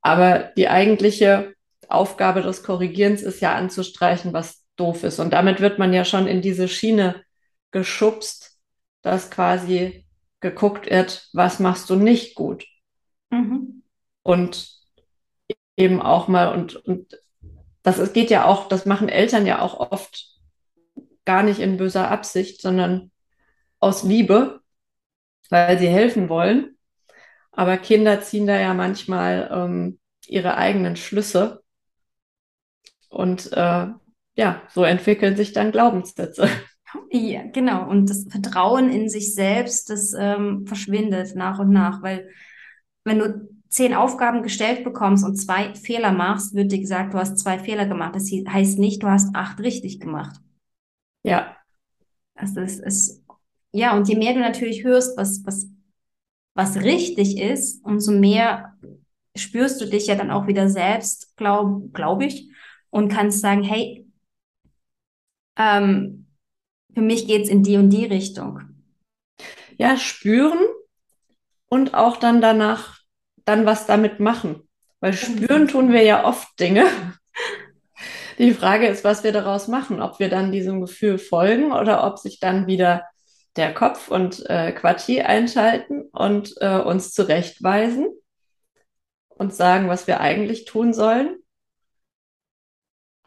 Aber 0.00 0.50
die 0.56 0.68
eigentliche 0.68 1.54
Aufgabe 1.88 2.42
des 2.42 2.62
Korrigierens 2.62 3.22
ist 3.22 3.40
ja 3.40 3.54
anzustreichen, 3.54 4.32
was 4.32 4.64
doof 4.76 5.04
ist. 5.04 5.18
Und 5.18 5.32
damit 5.32 5.60
wird 5.60 5.78
man 5.78 5.92
ja 5.92 6.04
schon 6.04 6.26
in 6.26 6.40
diese 6.40 6.68
Schiene 6.68 7.22
geschubst, 7.70 8.58
dass 9.02 9.30
quasi 9.30 10.06
geguckt 10.40 10.88
wird, 10.90 11.28
was 11.32 11.58
machst 11.58 11.90
du 11.90 11.96
nicht 11.96 12.34
gut. 12.34 12.66
Mhm. 13.30 13.82
Und 14.22 14.70
eben 15.76 16.02
auch 16.02 16.28
mal, 16.28 16.52
und, 16.52 16.76
und 16.76 17.18
das 17.82 17.98
es 17.98 18.12
geht 18.12 18.30
ja 18.30 18.44
auch, 18.44 18.68
das 18.68 18.86
machen 18.86 19.08
Eltern 19.08 19.46
ja 19.46 19.60
auch 19.60 19.78
oft 19.92 20.26
gar 21.24 21.42
nicht 21.42 21.60
in 21.60 21.76
böser 21.76 22.10
Absicht, 22.10 22.60
sondern 22.60 23.10
aus 23.78 24.02
Liebe, 24.02 24.60
weil 25.48 25.78
sie 25.78 25.88
helfen 25.88 26.28
wollen. 26.28 26.76
Aber 27.52 27.76
Kinder 27.78 28.20
ziehen 28.20 28.46
da 28.46 28.58
ja 28.58 28.74
manchmal 28.74 29.50
ähm, 29.52 29.98
ihre 30.26 30.56
eigenen 30.56 30.96
Schlüsse. 30.96 31.62
Und 33.08 33.52
äh, 33.52 33.88
ja, 34.36 34.62
so 34.68 34.84
entwickeln 34.84 35.36
sich 35.36 35.52
dann 35.52 35.72
Glaubenssätze. 35.72 36.48
Ja, 37.10 37.42
genau. 37.52 37.88
Und 37.88 38.08
das 38.10 38.26
Vertrauen 38.28 38.90
in 38.90 39.08
sich 39.08 39.34
selbst, 39.34 39.90
das 39.90 40.14
ähm, 40.18 40.66
verschwindet 40.66 41.34
nach 41.34 41.58
und 41.58 41.70
nach, 41.70 42.02
weil 42.02 42.28
wenn 43.04 43.18
du 43.18 43.48
zehn 43.68 43.94
Aufgaben 43.94 44.42
gestellt 44.42 44.84
bekommst 44.84 45.24
und 45.24 45.36
zwei 45.36 45.74
Fehler 45.74 46.12
machst, 46.12 46.54
wird 46.54 46.72
dir 46.72 46.80
gesagt, 46.80 47.14
du 47.14 47.18
hast 47.18 47.38
zwei 47.38 47.58
Fehler 47.58 47.86
gemacht. 47.86 48.16
Das 48.16 48.28
heißt 48.30 48.78
nicht, 48.78 49.02
du 49.02 49.08
hast 49.08 49.34
acht 49.34 49.60
richtig 49.60 50.00
gemacht. 50.00 50.40
Ja. 51.22 51.56
Also 52.34 52.60
es 52.60 52.80
ist, 52.80 53.22
ja, 53.72 53.96
und 53.96 54.08
je 54.08 54.16
mehr 54.16 54.34
du 54.34 54.40
natürlich 54.40 54.82
hörst, 54.82 55.16
was, 55.16 55.44
was, 55.44 55.68
was 56.54 56.76
richtig 56.76 57.38
ist, 57.38 57.84
umso 57.84 58.12
mehr 58.12 58.76
spürst 59.36 59.80
du 59.80 59.86
dich 59.86 60.06
ja 60.06 60.16
dann 60.16 60.30
auch 60.30 60.46
wieder 60.46 60.68
selbst, 60.68 61.36
glaube 61.36 61.88
glaub 61.92 62.22
ich, 62.22 62.50
und 62.90 63.08
kannst 63.08 63.40
sagen, 63.40 63.62
hey, 63.62 64.06
ähm, 65.56 66.26
für 66.94 67.00
mich 67.00 67.26
geht 67.26 67.42
es 67.42 67.48
in 67.48 67.62
die 67.62 67.76
und 67.76 67.90
die 67.90 68.06
Richtung. 68.06 68.60
Ja, 69.76 69.96
spüren 69.96 70.58
und 71.68 71.94
auch 71.94 72.16
dann 72.16 72.40
danach 72.40 73.00
dann 73.44 73.66
was 73.66 73.86
damit 73.86 74.20
machen. 74.20 74.68
Weil 75.00 75.14
spüren 75.14 75.68
tun 75.68 75.92
wir 75.92 76.02
ja 76.02 76.24
oft 76.24 76.48
Dinge. 76.60 76.86
Die 78.38 78.54
Frage 78.54 78.86
ist, 78.86 79.04
was 79.04 79.22
wir 79.22 79.32
daraus 79.32 79.68
machen, 79.68 80.00
ob 80.00 80.18
wir 80.18 80.30
dann 80.30 80.50
diesem 80.50 80.80
Gefühl 80.80 81.18
folgen 81.18 81.72
oder 81.72 82.04
ob 82.04 82.18
sich 82.18 82.40
dann 82.40 82.66
wieder 82.66 83.04
der 83.56 83.74
Kopf 83.74 84.08
und 84.08 84.48
äh, 84.48 84.72
Quatschi 84.72 85.20
einschalten 85.20 86.08
und 86.12 86.54
äh, 86.60 86.78
uns 86.78 87.12
zurechtweisen 87.12 88.08
und 89.28 89.54
sagen, 89.54 89.88
was 89.88 90.06
wir 90.06 90.20
eigentlich 90.20 90.64
tun 90.64 90.94
sollen. 90.94 91.36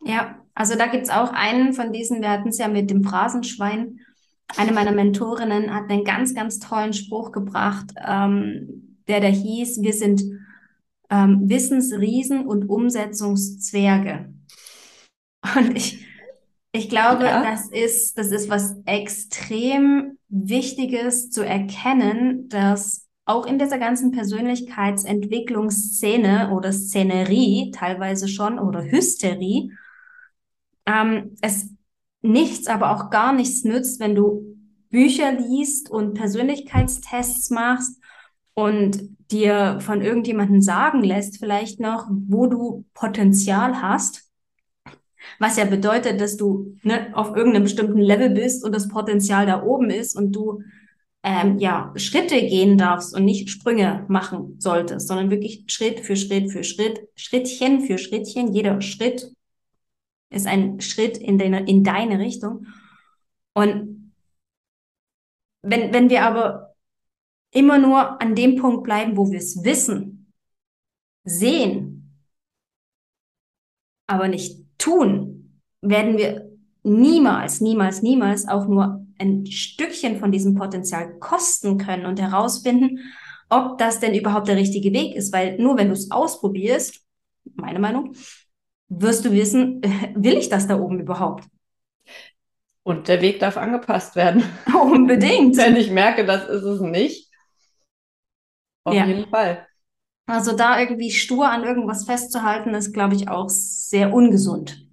Ja, 0.03 0.42
also 0.55 0.75
da 0.75 0.88
gibt 0.88 1.03
es 1.03 1.10
auch 1.10 1.31
einen 1.33 1.74
von 1.74 1.91
diesen, 1.91 2.22
wir 2.22 2.29
hatten 2.29 2.50
es 2.50 2.57
ja 2.57 2.67
mit 2.67 2.89
dem 2.89 3.03
Phrasenschwein. 3.03 4.00
Eine 4.55 4.72
meiner 4.72 4.91
Mentorinnen 4.91 5.74
hat 5.74 5.89
einen 5.89 6.03
ganz, 6.03 6.36
ganz 6.36 6.60
tollen 6.60 6.93
Spruch 6.93 7.31
gebracht, 7.31 7.91
ähm, 8.05 9.00
der 9.07 9.19
da 9.19 9.27
hieß, 9.27 9.81
wir 9.81 9.93
sind 9.93 10.22
ähm, 11.10 11.50
Wissensriesen 11.50 12.45
und 12.45 12.69
Umsetzungszwerge. 12.69 14.31
Und 15.55 15.75
ich, 15.75 16.05
ich 16.72 16.88
glaube, 16.88 17.25
ja. 17.25 17.43
das 17.43 17.67
ist, 17.69 18.17
das 18.17 18.31
ist 18.31 18.50
was 18.50 18.75
extrem 18.86 20.17
Wichtiges 20.29 21.31
zu 21.31 21.45
erkennen, 21.45 22.48
dass 22.50 23.03
auch 23.25 23.45
in 23.45 23.57
dieser 23.57 23.77
ganzen 23.77 24.12
Persönlichkeitsentwicklungsszene 24.12 26.51
oder 26.51 26.74
Szenerie 26.74 27.72
teilweise 27.72 28.27
schon 28.27 28.60
oder 28.60 28.83
Hysterie, 28.83 29.69
ähm, 30.85 31.35
es 31.41 31.69
nichts, 32.21 32.67
aber 32.67 32.91
auch 32.91 33.09
gar 33.09 33.33
nichts 33.33 33.63
nützt, 33.63 33.99
wenn 33.99 34.15
du 34.15 34.57
Bücher 34.89 35.31
liest 35.31 35.89
und 35.89 36.13
Persönlichkeitstests 36.13 37.49
machst 37.49 37.99
und 38.53 39.17
dir 39.31 39.79
von 39.81 40.01
irgendjemandem 40.01 40.61
sagen 40.61 41.03
lässt, 41.03 41.39
vielleicht 41.39 41.79
noch, 41.79 42.07
wo 42.09 42.47
du 42.47 42.85
Potenzial 42.93 43.81
hast, 43.81 44.29
was 45.39 45.57
ja 45.57 45.65
bedeutet, 45.65 46.21
dass 46.21 46.37
du 46.37 46.75
ne, 46.83 47.07
auf 47.13 47.35
irgendeinem 47.35 47.63
bestimmten 47.63 47.99
Level 47.99 48.29
bist 48.29 48.63
und 48.63 48.73
das 48.73 48.87
Potenzial 48.87 49.45
da 49.45 49.63
oben 49.63 49.89
ist 49.89 50.15
und 50.15 50.33
du 50.33 50.61
ähm, 51.23 51.57
ja 51.57 51.93
Schritte 51.95 52.35
gehen 52.35 52.77
darfst 52.77 53.15
und 53.15 53.25
nicht 53.25 53.49
Sprünge 53.49 54.05
machen 54.09 54.57
solltest, 54.59 55.07
sondern 55.07 55.31
wirklich 55.31 55.63
Schritt 55.67 56.01
für 56.01 56.15
Schritt 56.15 56.51
für 56.51 56.63
Schritt, 56.63 57.07
Schrittchen 57.15 57.81
für 57.81 57.97
Schrittchen. 57.97 58.53
Jeder 58.53 58.81
Schritt 58.81 59.31
ist 60.33 60.47
ein 60.47 60.81
Schritt 60.81 61.17
in 61.17 61.37
deine, 61.37 61.67
in 61.67 61.83
deine 61.83 62.19
Richtung. 62.19 62.67
Und 63.53 64.13
wenn, 65.61 65.93
wenn 65.93 66.09
wir 66.09 66.23
aber 66.23 66.75
immer 67.51 67.77
nur 67.77 68.21
an 68.21 68.35
dem 68.35 68.57
Punkt 68.57 68.83
bleiben, 68.83 69.15
wo 69.15 69.31
wir 69.31 69.39
es 69.39 69.63
wissen, 69.63 70.33
sehen, 71.23 72.19
aber 74.07 74.27
nicht 74.27 74.65
tun, 74.77 75.61
werden 75.81 76.17
wir 76.17 76.49
niemals, 76.83 77.61
niemals, 77.61 78.01
niemals 78.01 78.47
auch 78.47 78.67
nur 78.67 79.05
ein 79.19 79.45
Stückchen 79.45 80.19
von 80.19 80.31
diesem 80.31 80.55
Potenzial 80.55 81.17
kosten 81.19 81.77
können 81.77 82.05
und 82.05 82.19
herausfinden, 82.19 82.99
ob 83.49 83.77
das 83.77 83.99
denn 83.99 84.15
überhaupt 84.15 84.47
der 84.47 84.57
richtige 84.57 84.91
Weg 84.91 85.15
ist. 85.15 85.31
Weil 85.31 85.57
nur 85.57 85.77
wenn 85.77 85.87
du 85.87 85.93
es 85.93 86.11
ausprobierst, 86.11 87.01
meine 87.55 87.79
Meinung, 87.79 88.15
wirst 89.00 89.25
du 89.25 89.31
wissen, 89.31 89.81
will 90.15 90.38
ich 90.38 90.50
das 90.50 90.67
da 90.67 90.79
oben 90.79 91.00
überhaupt? 91.00 91.45
Und 92.83 93.07
der 93.07 93.21
Weg 93.21 93.39
darf 93.39 93.57
angepasst 93.57 94.15
werden. 94.15 94.43
Unbedingt. 94.73 95.55
wenn 95.57 95.75
ich 95.75 95.89
merke, 95.89 96.25
das 96.25 96.50
ist 96.50 96.63
es 96.63 96.81
nicht. 96.81 97.31
Auf 98.83 98.93
ja. 98.93 99.05
jeden 99.05 99.29
Fall. 99.29 99.65
Also 100.25 100.55
da 100.55 100.79
irgendwie 100.79 101.12
stur 101.12 101.50
an 101.50 101.63
irgendwas 101.63 102.05
festzuhalten, 102.05 102.73
ist, 102.73 102.93
glaube 102.93 103.15
ich, 103.15 103.29
auch 103.29 103.50
sehr 103.50 104.13
ungesund. 104.13 104.85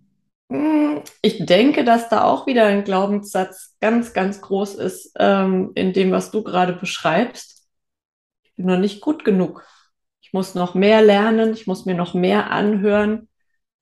Hm, 0.51 1.03
ich 1.23 1.47
denke, 1.47 1.85
dass 1.85 2.09
da 2.09 2.25
auch 2.25 2.47
wieder 2.47 2.67
ein 2.67 2.85
Glaubenssatz 2.85 3.77
ganz, 3.81 4.13
ganz 4.13 4.41
groß 4.41 4.75
ist 4.75 5.13
ähm, 5.19 5.71
in 5.75 5.93
dem, 5.93 6.11
was 6.11 6.31
du 6.31 6.43
gerade 6.43 6.73
beschreibst. 6.73 7.69
Ich 8.43 8.57
bin 8.57 8.67
noch 8.67 8.79
nicht 8.79 9.01
gut 9.01 9.25
genug. 9.25 9.65
Ich 10.21 10.33
muss 10.33 10.55
noch 10.55 10.75
mehr 10.75 11.03
lernen, 11.03 11.53
ich 11.53 11.67
muss 11.67 11.87
mir 11.87 11.95
noch 11.95 12.15
mehr 12.15 12.51
anhören. 12.51 13.29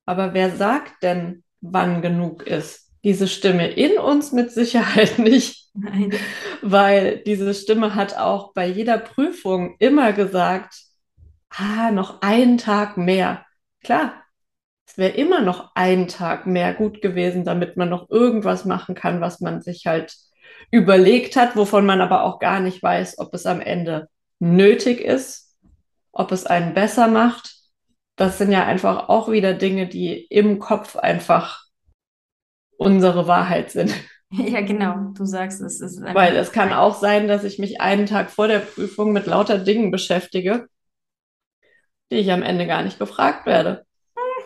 Aber 0.09 0.33
wer 0.33 0.49
sagt 0.49 1.03
denn, 1.03 1.43
wann 1.61 2.01
genug 2.01 2.41
ist? 2.41 2.89
Diese 3.03 3.27
Stimme 3.27 3.69
in 3.69 3.99
uns 3.99 4.31
mit 4.31 4.51
Sicherheit 4.51 5.19
nicht. 5.19 5.69
Nein. 5.75 6.15
Weil 6.63 7.19
diese 7.19 7.53
Stimme 7.53 7.93
hat 7.93 8.17
auch 8.17 8.51
bei 8.53 8.65
jeder 8.65 8.97
Prüfung 8.97 9.75
immer 9.77 10.11
gesagt, 10.13 10.73
ah, 11.51 11.91
noch 11.91 12.23
einen 12.23 12.57
Tag 12.57 12.97
mehr. 12.97 13.45
Klar, 13.83 14.23
es 14.87 14.97
wäre 14.97 15.11
immer 15.11 15.41
noch 15.41 15.73
ein 15.75 16.07
Tag 16.07 16.47
mehr 16.47 16.73
gut 16.73 17.03
gewesen, 17.03 17.45
damit 17.45 17.77
man 17.77 17.89
noch 17.89 18.09
irgendwas 18.09 18.65
machen 18.65 18.95
kann, 18.95 19.21
was 19.21 19.41
man 19.41 19.61
sich 19.61 19.85
halt 19.85 20.15
überlegt 20.71 21.35
hat, 21.35 21.55
wovon 21.55 21.85
man 21.85 22.01
aber 22.01 22.23
auch 22.23 22.39
gar 22.39 22.61
nicht 22.61 22.81
weiß, 22.81 23.19
ob 23.19 23.31
es 23.35 23.45
am 23.45 23.61
Ende 23.61 24.09
nötig 24.39 25.01
ist, 25.01 25.55
ob 26.11 26.31
es 26.31 26.47
einen 26.47 26.73
besser 26.73 27.07
macht. 27.07 27.58
Das 28.19 28.37
sind 28.37 28.51
ja 28.51 28.65
einfach 28.65 29.07
auch 29.07 29.31
wieder 29.31 29.53
Dinge, 29.53 29.87
die 29.87 30.25
im 30.25 30.59
Kopf 30.59 30.97
einfach 30.97 31.63
unsere 32.77 33.27
Wahrheit 33.27 33.71
sind. 33.71 33.93
Ja, 34.31 34.61
genau, 34.61 35.11
du 35.17 35.25
sagst 35.25 35.59
es. 35.59 35.81
es 35.81 35.99
Weil 36.03 36.35
es 36.35 36.51
kann 36.51 36.71
auch 36.71 36.93
sein, 36.93 37.27
dass 37.27 37.43
ich 37.43 37.57
mich 37.57 37.81
einen 37.81 38.05
Tag 38.05 38.29
vor 38.29 38.47
der 38.47 38.59
Prüfung 38.59 39.11
mit 39.11 39.25
lauter 39.25 39.57
Dingen 39.57 39.89
beschäftige, 39.89 40.67
die 42.11 42.17
ich 42.17 42.31
am 42.31 42.43
Ende 42.43 42.67
gar 42.67 42.83
nicht 42.83 42.99
gefragt 42.99 43.47
werde. 43.47 43.87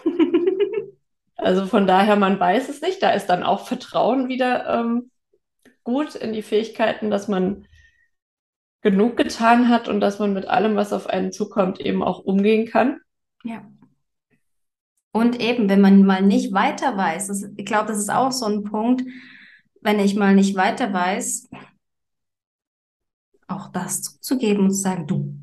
also 1.36 1.66
von 1.66 1.86
daher, 1.86 2.16
man 2.16 2.40
weiß 2.40 2.70
es 2.70 2.80
nicht. 2.80 3.04
Da 3.04 3.10
ist 3.10 3.26
dann 3.26 3.44
auch 3.44 3.68
Vertrauen 3.68 4.30
wieder 4.30 4.70
ähm, 4.74 5.12
gut 5.84 6.16
in 6.16 6.32
die 6.32 6.44
Fähigkeiten, 6.44 7.12
dass 7.12 7.28
man 7.28 7.68
genug 8.84 9.18
getan 9.18 9.68
hat 9.68 9.90
und 9.90 10.00
dass 10.00 10.18
man 10.18 10.32
mit 10.32 10.48
allem, 10.48 10.78
was 10.78 10.94
auf 10.94 11.08
einen 11.08 11.34
zukommt, 11.34 11.82
eben 11.82 12.02
auch 12.02 12.20
umgehen 12.20 12.68
kann. 12.68 13.02
Ja. 13.44 13.64
Und 15.12 15.40
eben, 15.40 15.70
wenn 15.70 15.82
man 15.82 16.04
mal 16.06 16.22
nicht 16.22 16.54
weiter 16.54 16.98
weiß, 16.98 17.28
das, 17.28 17.46
ich 17.56 17.66
glaube, 17.66 17.88
das 17.88 18.00
ist 18.00 18.10
auch 18.10 18.32
so 18.32 18.46
ein 18.48 18.64
Punkt, 18.64 19.04
wenn 19.82 20.00
ich 20.00 20.16
mal 20.16 20.34
nicht 20.34 20.56
weiter 20.56 20.92
weiß, 20.92 21.50
auch 23.48 23.72
das 23.72 24.02
zuzugeben 24.02 24.66
und 24.66 24.72
zu 24.72 24.82
sagen, 24.82 25.06
du, 25.06 25.38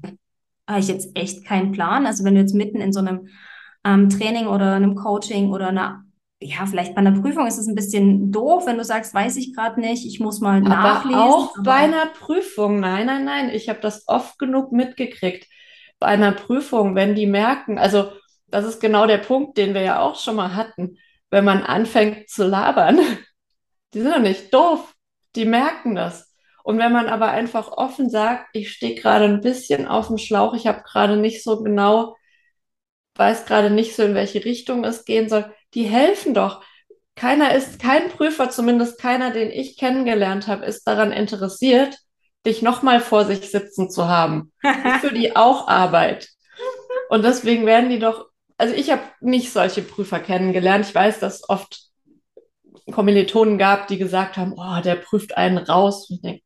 habe 0.68 0.80
ich 0.80 0.88
jetzt 0.88 1.16
echt 1.16 1.44
keinen 1.44 1.72
Plan. 1.72 2.06
Also 2.06 2.24
wenn 2.24 2.34
du 2.34 2.40
jetzt 2.40 2.54
mitten 2.54 2.80
in 2.80 2.92
so 2.92 3.00
einem 3.00 3.28
ähm, 3.84 4.08
Training 4.08 4.46
oder 4.46 4.74
einem 4.74 4.94
Coaching 4.94 5.50
oder 5.50 5.68
einer, 5.68 6.04
ja, 6.40 6.66
vielleicht 6.66 6.94
bei 6.94 7.00
einer 7.00 7.20
Prüfung 7.20 7.46
ist 7.46 7.58
es 7.58 7.66
ein 7.66 7.74
bisschen 7.74 8.32
doof, 8.32 8.66
wenn 8.66 8.78
du 8.78 8.84
sagst, 8.84 9.12
weiß 9.12 9.36
ich 9.36 9.54
gerade 9.54 9.80
nicht, 9.80 10.06
ich 10.06 10.20
muss 10.20 10.40
mal 10.40 10.58
aber 10.60 10.68
nachlesen. 10.68 11.20
Auch 11.20 11.54
aber 11.54 11.64
bei 11.64 11.76
einer 11.76 12.06
Prüfung, 12.06 12.80
nein, 12.80 13.06
nein, 13.06 13.24
nein, 13.24 13.50
ich 13.50 13.68
habe 13.68 13.80
das 13.80 14.08
oft 14.08 14.38
genug 14.38 14.72
mitgekriegt. 14.72 15.46
Bei 16.00 16.08
einer 16.08 16.32
Prüfung, 16.32 16.96
wenn 16.96 17.14
die 17.14 17.26
merken, 17.26 17.78
also 17.78 18.12
das 18.48 18.64
ist 18.64 18.80
genau 18.80 19.06
der 19.06 19.18
Punkt, 19.18 19.56
den 19.58 19.74
wir 19.74 19.82
ja 19.82 20.00
auch 20.00 20.18
schon 20.18 20.36
mal 20.36 20.56
hatten, 20.56 20.98
wenn 21.30 21.44
man 21.44 21.62
anfängt 21.62 22.28
zu 22.28 22.46
labern, 22.46 22.98
die 23.94 24.00
sind 24.00 24.12
doch 24.12 24.20
nicht 24.20 24.52
doof, 24.52 24.94
die 25.36 25.44
merken 25.44 25.94
das. 25.94 26.34
Und 26.64 26.78
wenn 26.78 26.92
man 26.92 27.08
aber 27.08 27.30
einfach 27.30 27.70
offen 27.72 28.10
sagt, 28.10 28.48
ich 28.52 28.72
stehe 28.72 28.94
gerade 28.94 29.24
ein 29.26 29.40
bisschen 29.40 29.86
auf 29.86 30.08
dem 30.08 30.18
Schlauch, 30.18 30.54
ich 30.54 30.66
habe 30.66 30.82
gerade 30.82 31.16
nicht 31.16 31.42
so 31.42 31.62
genau, 31.62 32.16
weiß 33.16 33.46
gerade 33.46 33.70
nicht 33.70 33.94
so, 33.94 34.02
in 34.02 34.14
welche 34.14 34.44
Richtung 34.44 34.84
es 34.84 35.04
gehen 35.04 35.28
soll, 35.28 35.52
die 35.74 35.84
helfen 35.84 36.34
doch. 36.34 36.62
Keiner 37.14 37.54
ist, 37.54 37.80
kein 37.80 38.08
Prüfer, 38.08 38.50
zumindest 38.50 38.98
keiner, 39.00 39.30
den 39.30 39.50
ich 39.50 39.76
kennengelernt 39.78 40.46
habe, 40.46 40.64
ist 40.64 40.86
daran 40.86 41.12
interessiert, 41.12 41.98
dich 42.46 42.62
nochmal 42.62 43.00
vor 43.00 43.24
sich 43.24 43.50
sitzen 43.50 43.90
zu 43.90 44.08
haben. 44.08 44.52
ist 44.62 45.00
für 45.00 45.12
die 45.12 45.36
auch 45.36 45.68
Arbeit. 45.68 46.28
Und 47.08 47.24
deswegen 47.24 47.66
werden 47.66 47.90
die 47.90 47.98
doch, 47.98 48.28
also 48.56 48.74
ich 48.74 48.90
habe 48.90 49.02
nicht 49.20 49.52
solche 49.52 49.82
Prüfer 49.82 50.20
kennengelernt. 50.20 50.86
Ich 50.86 50.94
weiß, 50.94 51.20
dass 51.20 51.48
oft 51.48 51.90
Kommilitonen 52.90 53.58
gab, 53.58 53.88
die 53.88 53.98
gesagt 53.98 54.36
haben, 54.36 54.54
oh, 54.56 54.80
der 54.82 54.96
prüft 54.96 55.36
einen 55.36 55.58
raus. 55.58 56.08
Und 56.08 56.16
ich 56.16 56.22
denke, 56.22 56.42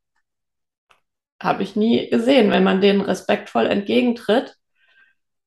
habe 1.40 1.62
ich 1.62 1.76
nie 1.76 2.08
gesehen. 2.08 2.50
Wenn 2.50 2.64
man 2.64 2.80
denen 2.80 3.00
respektvoll 3.00 3.66
entgegentritt, 3.66 4.56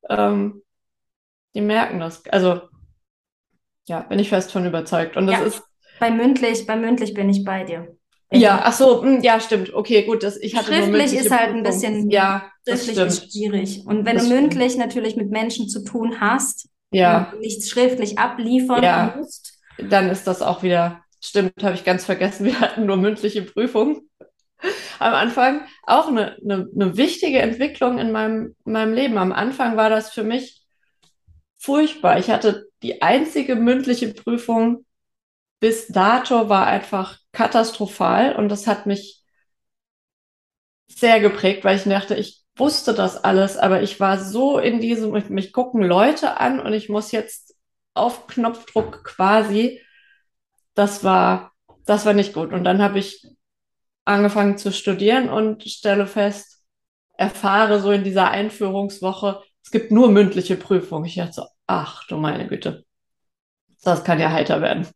ähm, 0.08 0.62
die 1.54 1.60
merken 1.60 2.00
das. 2.00 2.24
Also, 2.28 2.62
ja, 3.86 4.00
bin 4.00 4.18
ich 4.18 4.28
fest 4.28 4.52
von 4.52 4.66
überzeugt. 4.66 5.16
Und 5.16 5.26
das 5.26 5.40
ja, 5.40 5.46
ist. 5.46 5.62
Bei 5.98 6.10
mündlich, 6.10 6.66
bei 6.66 6.76
mündlich 6.76 7.14
bin 7.14 7.28
ich 7.28 7.44
bei 7.44 7.64
dir. 7.64 7.97
Ja, 8.30 8.60
ach 8.64 8.74
so, 8.74 9.02
hm, 9.02 9.22
ja, 9.22 9.40
stimmt. 9.40 9.72
Okay, 9.72 10.02
gut, 10.04 10.22
das, 10.22 10.36
ich 10.36 10.54
hatte 10.54 10.72
Schriftlich 10.72 11.14
ist 11.14 11.30
halt 11.30 11.54
ein 11.54 11.62
bisschen, 11.62 12.10
ja, 12.10 12.50
schriftlich 12.66 12.98
ist 12.98 13.32
schwierig. 13.32 13.86
Und 13.86 14.04
wenn 14.04 14.16
das 14.16 14.28
du 14.28 14.34
mündlich 14.34 14.72
stimmt. 14.72 14.86
natürlich 14.86 15.16
mit 15.16 15.30
Menschen 15.30 15.68
zu 15.68 15.82
tun 15.82 16.20
hast, 16.20 16.68
ja. 16.90 17.30
und 17.32 17.40
nichts 17.40 17.70
schriftlich 17.70 18.18
abliefern 18.18 18.82
ja. 18.82 19.14
musst, 19.16 19.58
dann 19.78 20.10
ist 20.10 20.26
das 20.26 20.42
auch 20.42 20.62
wieder, 20.62 21.02
stimmt, 21.22 21.52
habe 21.62 21.74
ich 21.74 21.84
ganz 21.84 22.04
vergessen, 22.04 22.44
wir 22.46 22.60
hatten 22.60 22.84
nur 22.84 22.96
mündliche 22.96 23.42
Prüfungen 23.42 24.10
am 24.98 25.14
Anfang 25.14 25.62
auch 25.84 26.08
eine, 26.08 26.36
eine, 26.42 26.68
eine 26.74 26.96
wichtige 26.96 27.38
Entwicklung 27.38 27.98
in 27.98 28.12
meinem, 28.12 28.56
in 28.66 28.72
meinem 28.72 28.92
Leben. 28.92 29.16
Am 29.16 29.32
Anfang 29.32 29.76
war 29.76 29.88
das 29.88 30.10
für 30.10 30.24
mich 30.24 30.62
furchtbar. 31.56 32.18
Ich 32.18 32.30
hatte 32.30 32.66
die 32.82 33.00
einzige 33.00 33.56
mündliche 33.56 34.12
Prüfung 34.12 34.84
bis 35.60 35.88
dato 35.88 36.48
war 36.48 36.66
einfach 36.66 37.18
katastrophal 37.38 38.34
und 38.34 38.48
das 38.48 38.66
hat 38.66 38.86
mich 38.86 39.22
sehr 40.88 41.20
geprägt, 41.20 41.64
weil 41.64 41.76
ich 41.76 41.84
dachte, 41.84 42.16
ich 42.16 42.42
wusste 42.56 42.94
das 42.94 43.22
alles, 43.22 43.56
aber 43.56 43.80
ich 43.80 44.00
war 44.00 44.18
so 44.18 44.58
in 44.58 44.80
diesem, 44.80 45.12
mich 45.28 45.52
gucken 45.52 45.84
Leute 45.84 46.40
an 46.40 46.58
und 46.58 46.72
ich 46.72 46.88
muss 46.88 47.12
jetzt 47.12 47.54
auf 47.94 48.26
Knopfdruck 48.26 49.04
quasi. 49.04 49.80
Das 50.74 51.04
war, 51.04 51.52
das 51.86 52.04
war 52.04 52.12
nicht 52.12 52.32
gut. 52.32 52.52
Und 52.52 52.64
dann 52.64 52.82
habe 52.82 52.98
ich 52.98 53.24
angefangen 54.04 54.58
zu 54.58 54.72
studieren 54.72 55.28
und 55.28 55.62
stelle 55.62 56.08
fest, 56.08 56.64
erfahre 57.12 57.80
so 57.80 57.92
in 57.92 58.02
dieser 58.02 58.30
Einführungswoche, 58.32 59.42
es 59.62 59.70
gibt 59.70 59.92
nur 59.92 60.10
mündliche 60.10 60.56
Prüfungen. 60.56 61.04
Ich 61.04 61.14
dachte 61.14 61.32
so, 61.34 61.46
ach 61.68 62.04
du 62.08 62.16
meine 62.16 62.48
Güte, 62.48 62.84
das 63.84 64.02
kann 64.02 64.18
ja 64.18 64.32
heiter 64.32 64.60
werden. 64.60 64.88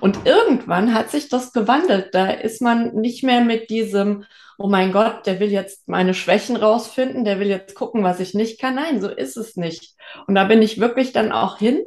Und 0.00 0.26
irgendwann 0.26 0.94
hat 0.94 1.10
sich 1.10 1.28
das 1.28 1.52
gewandelt. 1.52 2.14
Da 2.14 2.30
ist 2.30 2.62
man 2.62 2.94
nicht 2.94 3.24
mehr 3.24 3.40
mit 3.40 3.70
diesem, 3.70 4.24
oh 4.58 4.68
mein 4.68 4.92
Gott, 4.92 5.26
der 5.26 5.40
will 5.40 5.50
jetzt 5.50 5.88
meine 5.88 6.14
Schwächen 6.14 6.56
rausfinden, 6.56 7.24
der 7.24 7.40
will 7.40 7.48
jetzt 7.48 7.74
gucken, 7.74 8.04
was 8.04 8.20
ich 8.20 8.34
nicht 8.34 8.60
kann. 8.60 8.76
Nein, 8.76 9.00
so 9.00 9.08
ist 9.08 9.36
es 9.36 9.56
nicht. 9.56 9.96
Und 10.26 10.34
da 10.34 10.44
bin 10.44 10.62
ich 10.62 10.80
wirklich 10.80 11.12
dann 11.12 11.32
auch 11.32 11.58
hin 11.58 11.82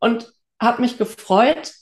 und 0.00 0.32
habe 0.60 0.82
mich 0.82 0.98
gefreut, 0.98 1.72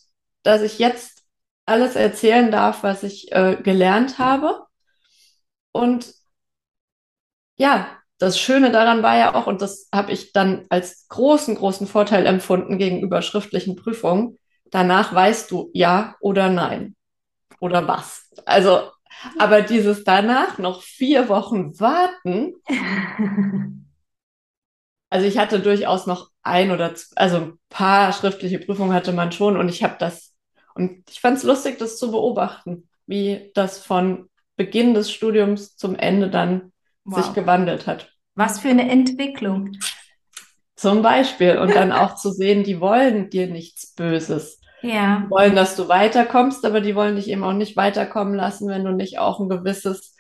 dass 0.43 0.63
ich 0.63 0.79
jetzt 0.79 1.23
alles 1.67 1.95
erzählen 1.97 2.51
darf, 2.51 2.83
was 2.83 3.03
ich 3.03 3.31
äh, 3.33 3.57
gelernt 3.63 4.19
habe. 4.19 4.67
Und 5.73 6.13
ja, 7.57 7.89
das 8.19 8.39
Schöne 8.39 8.71
daran 8.71 9.03
war 9.03 9.17
ja 9.17 9.35
auch, 9.35 9.47
und 9.47 9.63
das 9.63 9.89
habe 9.95 10.13
ich 10.13 10.33
dann 10.33 10.67
als 10.69 11.09
großen, 11.09 11.55
großen 11.57 11.87
Vorteil 11.87 12.27
empfunden 12.27 12.79
gegenüber 12.79 13.23
schriftlichen 13.23 13.77
Prüfungen, 13.77 14.39
danach 14.73 15.15
weißt 15.15 15.53
du 15.53 15.71
ja 15.73 16.17
oder 16.21 16.49
nein 16.49 16.97
oder 17.61 17.87
was. 17.87 18.29
Also, 18.45 18.91
aber 19.39 19.63
dieses 19.63 20.03
danach 20.03 20.59
noch 20.59 20.83
vier 20.83 21.29
Wochen 21.29 21.79
warten, 21.79 22.55
also 25.11 25.27
ich 25.27 25.39
hatte 25.39 25.61
durchaus 25.61 26.09
noch 26.09 26.31
ein 26.43 26.73
oder 26.73 26.97
zwei, 26.97 27.17
also 27.17 27.37
ein 27.37 27.59
paar 27.69 28.13
schriftliche 28.13 28.59
Prüfungen 28.59 28.93
hatte 28.93 29.13
man 29.13 29.31
schon 29.31 29.57
und 29.57 29.69
ich 29.69 29.85
habe 29.85 29.95
das, 30.01 30.35
und 30.75 31.09
ich 31.09 31.21
fand 31.21 31.39
es 31.39 31.45
lustig, 31.45 31.79
das 31.79 31.99
zu 31.99 32.11
beobachten, 32.11 32.89
wie 33.07 33.53
das 33.55 33.79
von 33.79 34.29
Beginn 34.57 34.95
des 34.95 35.13
Studiums 35.13 35.77
zum 35.77 35.97
Ende 35.97 36.31
dann 36.31 36.73
wow. 37.05 37.23
sich 37.23 37.35
gewandelt 37.35 37.87
hat. 37.87 38.13
Was 38.35 38.61
für 38.61 38.69
eine 38.69 38.91
Entwicklung. 38.91 39.73
Zum 40.75 41.03
Beispiel. 41.03 41.59
Und 41.59 41.75
dann 41.75 41.93
auch 41.93 42.17
zu 42.17 42.33
sehen, 42.33 42.65
die 42.65 42.81
wollen 42.81 43.31
dir 43.31 43.47
nichts 43.47 43.95
Böses. 43.95 44.62
Ja. 44.83 45.23
Die 45.25 45.31
wollen, 45.31 45.55
dass 45.55 45.77
du 45.77 45.89
weiterkommst, 45.89 46.65
aber 46.65 46.81
die 46.81 46.95
wollen 46.95 47.17
dich 47.17 47.29
eben 47.29 47.45
auch 47.45 47.53
nicht 47.53 47.77
weiterkommen 47.77 48.35
lassen, 48.35 48.69
wenn 48.69 48.85
du 48.85 48.93
nicht 48.93 49.19
auch 49.19 49.41
ein 49.41 49.49
gewisses 49.49 50.17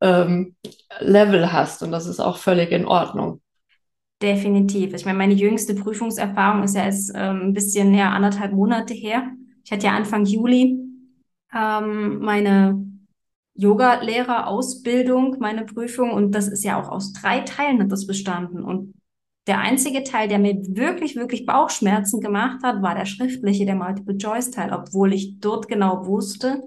ähm, 0.00 0.56
Level 0.98 1.52
hast. 1.52 1.82
Und 1.82 1.92
das 1.92 2.06
ist 2.06 2.20
auch 2.20 2.38
völlig 2.38 2.72
in 2.72 2.86
Ordnung. 2.86 3.40
Definitiv. 4.22 4.94
Ich 4.94 5.04
meine, 5.04 5.18
meine 5.18 5.34
jüngste 5.34 5.74
Prüfungserfahrung 5.74 6.62
ist 6.62 6.74
ja 6.74 6.84
erst 6.84 7.12
ähm, 7.14 7.48
ein 7.48 7.52
bisschen 7.52 7.94
ja, 7.94 8.10
anderthalb 8.10 8.52
Monate 8.52 8.94
her. 8.94 9.30
Ich 9.62 9.72
hatte 9.72 9.86
ja 9.86 9.94
Anfang 9.94 10.24
Juli 10.24 10.78
ähm, 11.54 12.18
meine 12.20 12.82
Yoga-Lehrer-Ausbildung, 13.54 15.36
meine 15.40 15.64
Prüfung, 15.64 16.12
und 16.12 16.32
das 16.32 16.48
ist 16.48 16.64
ja 16.64 16.80
auch 16.80 16.90
aus 16.90 17.12
drei 17.12 17.40
Teilen 17.40 17.80
hat 17.82 17.90
das 17.90 18.06
bestanden. 18.06 18.62
Und 18.62 18.94
der 19.46 19.60
einzige 19.60 20.02
Teil, 20.02 20.28
der 20.28 20.38
mir 20.38 20.54
wirklich, 20.54 21.16
wirklich 21.16 21.46
Bauchschmerzen 21.46 22.20
gemacht 22.20 22.62
hat, 22.62 22.82
war 22.82 22.94
der 22.94 23.06
schriftliche, 23.06 23.64
der 23.64 23.76
Multiple-Choice-Teil, 23.76 24.72
obwohl 24.72 25.14
ich 25.14 25.38
dort 25.38 25.68
genau 25.68 26.06
wusste, 26.06 26.62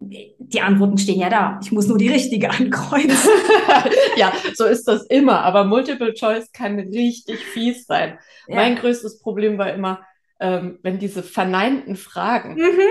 die 0.00 0.60
Antworten 0.60 0.98
stehen 0.98 1.18
ja 1.18 1.28
da. 1.28 1.58
Ich 1.62 1.72
muss 1.72 1.88
nur 1.88 1.98
die 1.98 2.08
richtige 2.08 2.50
ankreuzen. 2.50 3.30
ja, 4.16 4.32
so 4.54 4.64
ist 4.64 4.86
das 4.86 5.04
immer. 5.06 5.40
Aber 5.40 5.64
Multiple 5.64 6.14
Choice 6.14 6.52
kann 6.52 6.78
richtig 6.78 7.38
fies 7.38 7.86
sein. 7.86 8.18
Ja. 8.46 8.56
Mein 8.56 8.76
größtes 8.76 9.20
Problem 9.20 9.58
war 9.58 9.72
immer, 9.72 10.06
ähm, 10.40 10.78
wenn 10.82 10.98
diese 10.98 11.22
verneinten 11.22 11.96
Fragen. 11.96 12.54
Mhm. 12.54 12.88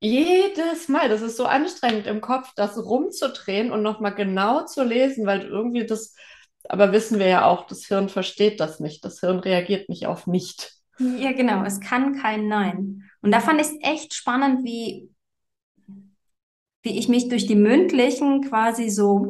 Jedes 0.00 0.88
Mal, 0.88 1.08
das 1.08 1.22
ist 1.22 1.38
so 1.38 1.46
anstrengend 1.46 2.06
im 2.06 2.20
Kopf, 2.20 2.52
das 2.56 2.76
rumzudrehen 2.76 3.72
und 3.72 3.82
nochmal 3.82 4.14
genau 4.14 4.66
zu 4.66 4.82
lesen, 4.84 5.24
weil 5.24 5.46
irgendwie 5.46 5.86
das, 5.86 6.14
aber 6.68 6.92
wissen 6.92 7.18
wir 7.18 7.26
ja 7.26 7.44
auch, 7.46 7.66
das 7.66 7.86
Hirn 7.86 8.08
versteht 8.08 8.60
das 8.60 8.80
nicht. 8.80 9.04
Das 9.04 9.20
Hirn 9.20 9.38
reagiert 9.38 9.88
nicht 9.88 10.06
auf 10.06 10.26
nicht. 10.26 10.72
Ja, 10.98 11.32
genau, 11.32 11.64
es 11.64 11.80
kann 11.80 12.20
kein 12.20 12.48
Nein. 12.48 13.02
Und 13.20 13.32
da 13.32 13.40
fand 13.40 13.60
ich 13.60 13.66
es 13.66 13.76
echt 13.82 14.14
spannend, 14.14 14.64
wie 14.64 15.08
wie 16.84 16.98
ich 16.98 17.08
mich 17.08 17.28
durch 17.28 17.46
die 17.46 17.56
mündlichen 17.56 18.42
quasi 18.42 18.90
so, 18.90 19.26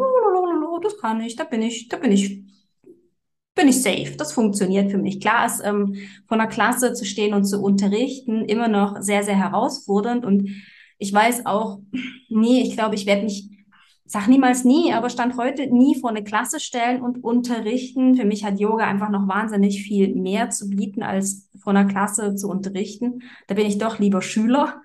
das 0.83 0.99
kann 0.99 1.21
ich, 1.21 1.37
da 1.37 1.45
bin 1.45 1.63
ich, 1.63 1.89
da 1.89 1.97
bin 1.97 2.11
ich, 2.11 2.43
bin 3.55 3.69
ich 3.69 3.81
safe. 3.81 4.17
Das 4.19 4.33
funktioniert 4.33 4.91
für 4.91 4.99
mich. 4.99 5.21
Klar 5.21 5.47
ist 5.47 5.63
ähm, 5.65 5.95
von 6.27 6.39
der 6.39 6.49
Klasse 6.49 6.93
zu 6.95 7.05
stehen 7.05 7.33
und 7.33 7.45
zu 7.45 7.63
unterrichten 7.63 8.45
immer 8.45 8.67
noch 8.67 9.01
sehr, 9.01 9.23
sehr 9.23 9.39
herausfordernd 9.39 10.27
und 10.27 10.51
ich 10.99 11.13
weiß 11.13 11.47
auch, 11.47 11.79
nie, 12.29 12.63
ich 12.63 12.73
glaube, 12.73 12.97
ich 12.97 13.07
werde 13.07 13.23
mich, 13.23 13.49
sag 14.05 14.29
niemals 14.29 14.65
nie, 14.65 14.93
aber 14.93 15.09
stand 15.09 15.37
heute 15.37 15.67
nie 15.67 15.99
vor 15.99 16.11
eine 16.11 16.25
Klasse 16.25 16.61
stellen 16.61 17.03
und 17.03 17.25
unterrichten. 17.25 18.15
Für 18.17 18.25
mich 18.25 18.45
hat 18.45 18.61
Yoga 18.61 18.87
einfach 18.87 19.09
noch 19.09 19.27
wahnsinnig 19.27 19.83
viel 19.83 20.15
mehr 20.15 20.51
zu 20.51 20.69
bieten, 20.69 21.03
als 21.03 21.49
vor 21.59 21.75
einer 21.75 21.87
Klasse 21.87 22.35
zu 22.35 22.49
unterrichten. 22.49 23.23
Da 23.49 23.55
bin 23.55 23.67
ich 23.67 23.79
doch 23.79 23.99
lieber 23.99 24.21
Schüler. 24.21 24.83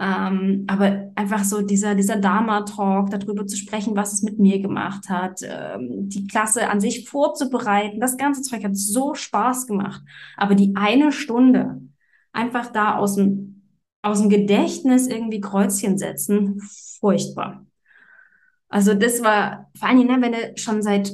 Ähm, 0.00 0.64
aber 0.68 1.10
einfach 1.16 1.42
so 1.42 1.60
dieser, 1.60 1.94
dieser 1.96 2.16
Dharma-Talk, 2.16 3.10
darüber 3.10 3.46
zu 3.46 3.56
sprechen, 3.56 3.96
was 3.96 4.12
es 4.12 4.22
mit 4.22 4.38
mir 4.38 4.60
gemacht 4.60 5.08
hat, 5.08 5.40
ähm, 5.42 6.08
die 6.08 6.26
Klasse 6.28 6.70
an 6.70 6.80
sich 6.80 7.08
vorzubereiten, 7.08 7.98
das 7.98 8.16
ganze 8.16 8.42
Zeug 8.42 8.62
hat 8.64 8.76
so 8.76 9.14
Spaß 9.14 9.66
gemacht. 9.66 10.02
Aber 10.36 10.54
die 10.54 10.74
eine 10.76 11.10
Stunde 11.10 11.82
einfach 12.32 12.72
da 12.72 12.96
aus 12.96 13.16
dem, 13.16 13.72
aus 14.02 14.20
dem 14.20 14.30
Gedächtnis 14.30 15.08
irgendwie 15.08 15.40
Kreuzchen 15.40 15.98
setzen, 15.98 16.60
furchtbar. 17.00 17.66
Also 18.68 18.94
das 18.94 19.22
war, 19.22 19.70
vor 19.78 19.88
allem, 19.88 20.06
ne, 20.06 20.18
wenn 20.20 20.32
du 20.32 20.56
schon 20.56 20.82
seit, 20.82 21.12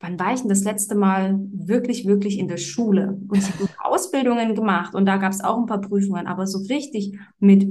wann 0.00 0.18
war 0.18 0.34
ich 0.34 0.40
denn 0.40 0.48
das 0.48 0.64
letzte 0.64 0.94
Mal 0.94 1.38
wirklich, 1.52 2.06
wirklich 2.06 2.38
in 2.38 2.48
der 2.48 2.58
Schule? 2.58 3.18
Und 3.28 3.38
ich 3.38 3.48
habe 3.48 3.68
Ausbildungen 3.84 4.54
gemacht 4.54 4.94
und 4.94 5.06
da 5.06 5.16
gab 5.16 5.32
es 5.32 5.42
auch 5.42 5.58
ein 5.58 5.66
paar 5.66 5.80
Prüfungen, 5.80 6.26
aber 6.26 6.46
so 6.46 6.58
richtig 6.58 7.18
mit 7.38 7.66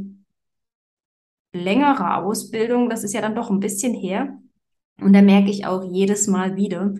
längere 1.54 2.16
Ausbildung, 2.18 2.90
das 2.90 3.04
ist 3.04 3.14
ja 3.14 3.22
dann 3.22 3.36
doch 3.36 3.50
ein 3.50 3.60
bisschen 3.60 3.94
her. 3.94 4.38
Und 5.00 5.14
da 5.14 5.22
merke 5.22 5.50
ich 5.50 5.66
auch 5.66 5.84
jedes 5.84 6.28
Mal 6.28 6.56
wieder, 6.56 6.94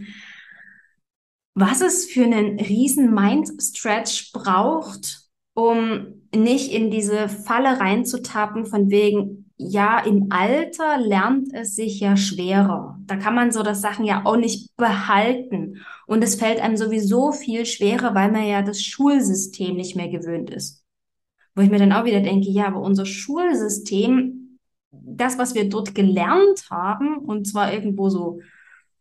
was 1.54 1.82
es 1.82 2.06
für 2.06 2.24
einen 2.24 2.60
riesen 2.60 3.14
Mind-Stretch 3.14 4.32
braucht, 4.32 5.30
um 5.54 6.22
nicht 6.34 6.72
in 6.72 6.92
diese 6.92 7.28
Falle 7.30 7.80
reinzutappen 7.80 8.66
von 8.66 8.90
wegen, 8.90 9.41
ja, 9.70 10.00
im 10.00 10.28
Alter 10.32 10.98
lernt 10.98 11.54
es 11.54 11.76
sich 11.76 12.00
ja 12.00 12.18
schwerer. 12.18 13.00
Da 13.06 13.16
kann 13.16 13.36
man 13.36 13.52
so 13.52 13.62
das 13.62 13.82
Sachen 13.82 14.06
ja 14.06 14.26
auch 14.26 14.38
nicht 14.38 14.76
behalten. 14.76 15.78
Und 16.08 16.24
es 16.24 16.36
fällt 16.36 16.60
einem 16.60 16.78
sowieso 16.78 17.32
viel 17.32 17.66
schwerer, 17.66 18.16
weil 18.16 18.32
man 18.32 18.48
ja 18.48 18.62
das 18.64 18.82
Schulsystem 18.82 19.76
nicht 19.76 19.96
mehr 19.96 20.10
gewöhnt 20.10 20.50
ist. 20.50 20.84
Wo 21.56 21.62
ich 21.62 21.70
mir 21.70 21.80
dann 21.80 21.92
auch 21.92 22.06
wieder 22.06 22.22
denke, 22.22 22.50
ja, 22.50 22.68
aber 22.68 22.82
unser 22.82 23.06
Schulsystem 23.06 24.58
das, 24.92 25.38
was 25.38 25.56
wir 25.56 25.70
dort 25.70 25.96
gelernt 25.96 26.70
haben, 26.70 27.18
und 27.18 27.48
zwar 27.48 27.74
irgendwo 27.74 28.10
so 28.10 28.40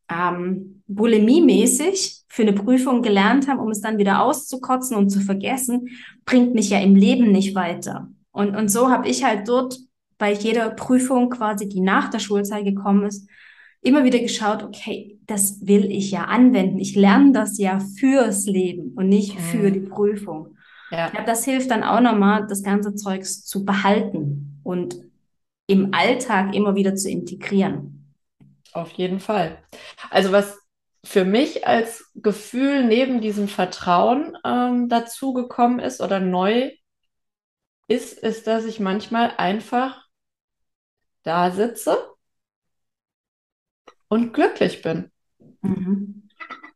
ähm, 0.09 0.83
Bulimie-mäßig 0.87 2.25
für 2.29 2.43
eine 2.43 2.53
Prüfung 2.53 3.03
gelernt 3.03 3.49
haben, 3.49 3.59
um 3.59 3.71
es 3.71 3.81
dann 3.81 3.99
wieder 3.99 4.23
auszukotzen 4.23 4.97
und 4.97 5.11
zu 5.11 5.21
vergessen, 5.21 5.89
bringt 6.25 6.55
mich 6.55 6.71
ja 6.71 6.81
im 6.81 6.95
Leben 6.95 7.33
nicht 7.33 7.55
weiter. 7.55 8.09
Und, 8.31 8.55
und 8.57 8.71
so 8.71 8.91
habe 8.91 9.09
ich 9.09 9.25
halt 9.25 9.49
dort 9.49 9.79
bei 10.21 10.33
jeder 10.33 10.71
Prüfung 10.71 11.31
quasi, 11.31 11.69
die 11.69 11.81
nach 11.81 12.11
der 12.11 12.19
Schulzeit 12.19 12.65
gekommen 12.65 13.07
ist, 13.07 13.29
immer 13.81 14.05
wieder 14.05 14.19
geschaut, 14.19 14.63
okay, 14.63 15.19
das 15.27 15.67
will 15.67 15.91
ich 15.91 16.11
ja 16.11 16.25
anwenden. 16.25 16.79
Ich 16.79 16.95
lerne 16.95 17.33
das 17.33 17.59
ja 17.59 17.81
fürs 17.99 18.45
Leben 18.45 18.93
und 18.95 19.09
nicht 19.09 19.41
für 19.41 19.71
mhm. 19.71 19.73
die 19.73 19.81
Prüfung. 19.81 20.57
Ja. 20.91 21.07
Ich 21.07 21.13
glaube, 21.13 21.27
das 21.27 21.45
hilft 21.47 21.71
dann 21.71 21.83
auch 21.83 22.01
nochmal, 22.01 22.47
das 22.47 22.63
ganze 22.63 22.95
Zeugs 22.95 23.45
zu 23.45 23.65
behalten 23.65 24.61
und 24.63 24.97
im 25.67 25.95
Alltag 25.95 26.55
immer 26.55 26.75
wieder 26.75 26.95
zu 26.95 27.09
integrieren. 27.09 28.15
Auf 28.73 28.93
jeden 28.93 29.21
Fall. 29.21 29.57
Also 30.11 30.33
was 30.33 30.59
für 31.03 31.25
mich 31.25 31.67
als 31.67 32.13
Gefühl 32.15 32.85
neben 32.85 33.23
diesem 33.23 33.49
Vertrauen 33.49 34.37
ähm, 34.45 34.91
dazugekommen 34.91 35.79
ist 35.81 36.03
oder 36.03 36.21
neu 36.21 36.73
ist, 37.89 38.19
ist, 38.19 38.47
dass 38.47 38.67
ich 38.67 38.81
manchmal 38.81 39.33
einfach 39.39 40.10
da 41.23 41.51
sitze 41.51 42.15
und 44.09 44.33
glücklich 44.33 44.83
bin. 44.83 45.11
Mhm. 45.63 46.29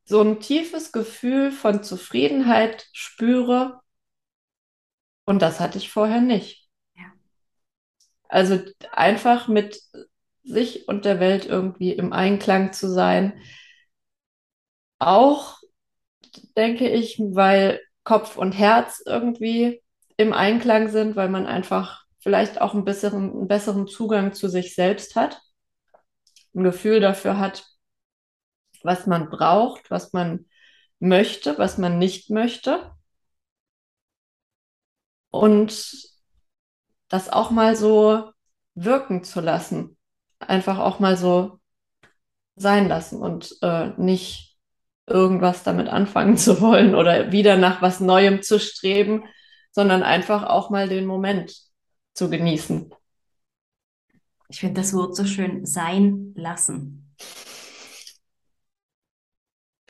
so 0.05 0.21
ein 0.21 0.41
tiefes 0.41 0.93
Gefühl 0.93 1.51
von 1.51 1.83
Zufriedenheit 1.83 2.87
spüre. 2.93 3.81
Und 5.25 5.41
das 5.41 5.61
hatte 5.61 5.79
ich 5.79 5.91
vorher 5.91 6.21
nicht. 6.21 6.69
Ja. 6.95 7.13
Also 8.29 8.61
einfach 8.93 9.49
mit 9.49 9.81
sich 10.43 10.87
und 10.89 11.07
der 11.07 11.21
Welt 11.21 11.47
irgendwie 11.47 11.93
im 11.93 12.13
Einklang 12.13 12.75
zu 12.75 12.91
sein. 12.91 13.41
Auch, 14.99 15.59
denke 16.57 16.89
ich, 16.89 17.19
weil 17.19 17.81
Kopf 18.05 18.37
und 18.37 18.53
Herz 18.53 19.03
irgendwie 19.07 19.83
im 20.19 20.33
Einklang 20.33 20.89
sind, 20.89 21.17
weil 21.17 21.31
man 21.31 21.47
einfach 21.47 22.04
vielleicht 22.25 22.59
auch 22.59 22.73
ein 22.73 22.87
besseren, 22.87 23.31
einen 23.33 23.49
besseren 23.49 23.87
Zugang 23.87 24.33
zu 24.33 24.49
sich 24.49 24.75
selbst 24.75 25.15
hat, 25.15 25.43
ein 26.55 26.65
Gefühl 26.65 26.99
dafür 27.01 27.39
hat, 27.39 27.67
was 28.83 29.07
man 29.07 29.29
braucht, 29.29 29.91
was 29.91 30.15
man 30.15 30.47
möchte, 31.01 31.59
was 31.59 31.77
man 31.77 31.99
nicht 31.99 32.31
möchte. 32.31 32.93
Und 35.31 36.03
das 37.09 37.29
auch 37.29 37.51
mal 37.51 37.77
so 37.77 38.33
wirken 38.75 39.23
zu 39.23 39.43
lassen. 39.43 39.99
Einfach 40.39 40.79
auch 40.79 41.01
mal 41.01 41.19
so 41.19 41.61
sein 42.57 42.89
lassen 42.89 43.21
und 43.21 43.55
äh, 43.61 43.89
nicht 43.99 44.57
irgendwas 45.07 45.63
damit 45.63 45.89
anfangen 45.89 46.37
zu 46.39 46.63
wollen 46.63 46.95
oder 46.95 47.33
wieder 47.33 47.59
nach 47.59 47.83
was 47.83 48.01
Neuem 48.01 48.41
zu 48.41 48.59
streben, 48.59 49.25
sondern 49.73 50.03
einfach 50.03 50.45
auch 50.45 50.71
mal 50.71 50.89
den 50.89 51.05
Moment 51.05 51.64
zu 52.15 52.31
genießen. 52.31 52.93
Ich 54.49 54.61
finde 54.61 54.81
das 54.81 54.95
Wort 54.95 55.17
so 55.17 55.25
schön, 55.25 55.67
sein 55.67 56.33
lassen. 56.37 57.15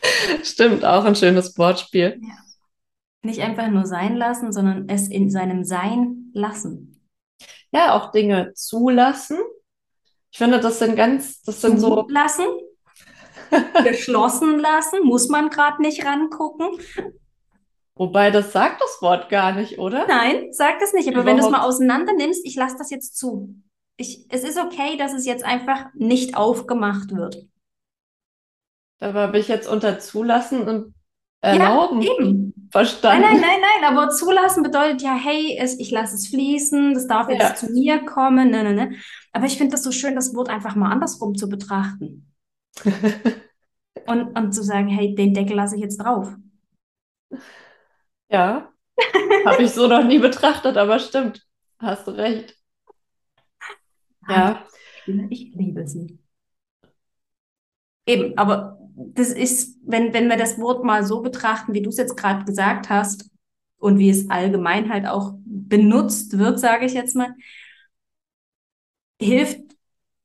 Stimmt, 0.43 0.85
auch 0.85 1.05
ein 1.05 1.17
schönes 1.17 1.57
Wortspiel. 1.59 2.21
Ja. 2.21 2.37
Nicht 3.23 3.41
einfach 3.41 3.69
nur 3.69 3.87
sein 3.87 4.17
lassen, 4.17 4.53
sondern 4.53 4.89
es 4.89 5.09
in 5.09 5.31
seinem 5.31 5.65
Sein 5.65 6.31
lassen. 6.35 7.09
Ja, 7.73 7.95
auch 7.95 8.13
Dinge 8.13 8.53
zulassen. 8.55 9.39
Ich 10.31 10.39
finde, 10.39 10.61
das 10.61 10.79
sind 10.79 10.97
ganz, 10.97 11.43
das 11.43 11.61
sind 11.61 11.79
so. 11.79 12.03
Zulassen, 12.03 12.47
geschlossen 13.85 14.59
lassen, 14.59 15.05
muss 15.05 15.29
man 15.29 15.49
gerade 15.49 15.81
nicht 15.81 16.05
rangucken. 16.05 16.79
Wobei, 17.97 18.31
das 18.31 18.53
sagt 18.53 18.81
das 18.81 18.99
Wort 19.03 19.29
gar 19.29 19.53
nicht, 19.53 19.79
oder? 19.79 20.07
Nein, 20.09 20.53
sagt 20.53 20.83
es 20.83 20.93
nicht. 20.93 21.09
Aber 21.09 21.25
wenn 21.27 21.37
du 21.37 21.43
es 21.43 21.49
mal 21.51 21.59
Überhaupt. 21.59 21.69
auseinander 21.69 22.13
nimmst, 22.15 22.45
ich 22.45 22.57
lasse 22.57 22.77
das 22.79 22.91
jetzt 22.91 23.17
zu. 23.17 23.55
Ich, 23.97 24.27
es 24.31 24.43
ist 24.45 24.59
okay, 24.59 24.97
dass 24.97 25.13
es 25.13 25.25
jetzt 25.27 25.45
einfach 25.45 25.87
nicht 25.95 26.37
aufgemacht 26.37 27.15
wird. 27.15 27.47
Da 28.99 29.13
habe 29.13 29.39
ich 29.39 29.49
jetzt 29.49 29.69
unter 29.69 29.99
zulassen 30.01 30.67
und 30.67 30.95
Ja, 31.49 31.67
erlauben 31.67 32.03
eben. 32.03 32.53
Nein, 32.57 32.73
verstanden. 32.73 33.23
nein, 33.23 33.41
nein, 33.41 33.61
nein, 33.61 33.85
aber 33.97 34.11
zulassen 34.11 34.63
bedeutet 34.63 35.03
ja, 35.03 35.15
hey, 35.15 35.57
es, 35.61 35.79
ich 35.79 35.91
lasse 35.91 36.15
es 36.17 36.29
fließen, 36.29 36.95
das 36.95 37.07
darf 37.07 37.29
jetzt 37.29 37.41
Ja. 37.41 37.55
zu 37.57 37.67
mir 37.73 38.05
kommen, 38.05 38.51
ne, 38.51 38.65
ne, 38.65 38.73
ne. 38.75 38.97
Aber 39.33 39.47
ich 39.47 39.59
finde 39.59 39.73
das 39.73 39.83
so 39.85 39.93
schön, 39.93 40.15
das 40.17 40.35
Wort 40.35 40.49
einfach 40.49 40.75
mal 40.75 40.91
andersrum 40.91 41.35
zu 41.37 41.49
betrachten. 41.49 42.33
Und, 44.07 44.35
und 44.39 44.53
zu 44.55 44.63
sagen, 44.63 44.89
hey, 44.89 45.15
den 45.15 45.35
Deckel 45.35 45.57
lasse 45.57 45.77
ich 45.77 45.83
jetzt 45.83 45.99
drauf. 45.99 46.35
Ja, 48.35 48.73
habe 49.47 49.63
ich 49.63 49.71
so 49.73 49.87
noch 49.87 50.03
nie 50.05 50.19
betrachtet, 50.19 50.77
aber 50.77 50.99
stimmt. 50.99 51.47
Hast 51.79 52.07
du 52.07 52.13
recht. 52.13 52.57
Ja, 54.29 54.67
Ich 55.31 55.55
liebe 55.55 55.87
sie. 55.87 56.19
Eben, 58.07 58.37
aber 58.37 58.79
das 58.97 59.31
ist, 59.31 59.79
wenn, 59.85 60.13
wenn 60.13 60.29
wir 60.29 60.37
das 60.37 60.59
Wort 60.59 60.85
mal 60.85 61.05
so 61.05 61.23
betrachten, 61.23 61.75
wie 61.75 61.83
du 61.83 61.91
es 61.91 61.97
jetzt 61.97 62.17
gerade 62.17 62.45
gesagt 62.45 62.91
hast 62.91 63.31
und 63.79 63.99
wie 63.99 64.11
es 64.11 64.31
allgemein 64.31 64.91
halt 64.93 65.07
auch 65.07 65.35
benutzt 65.45 66.39
wird, 66.39 66.59
sage 66.61 66.87
ich 66.87 66.93
jetzt 66.95 67.17
mal, 67.17 67.35
hilft, 69.21 69.61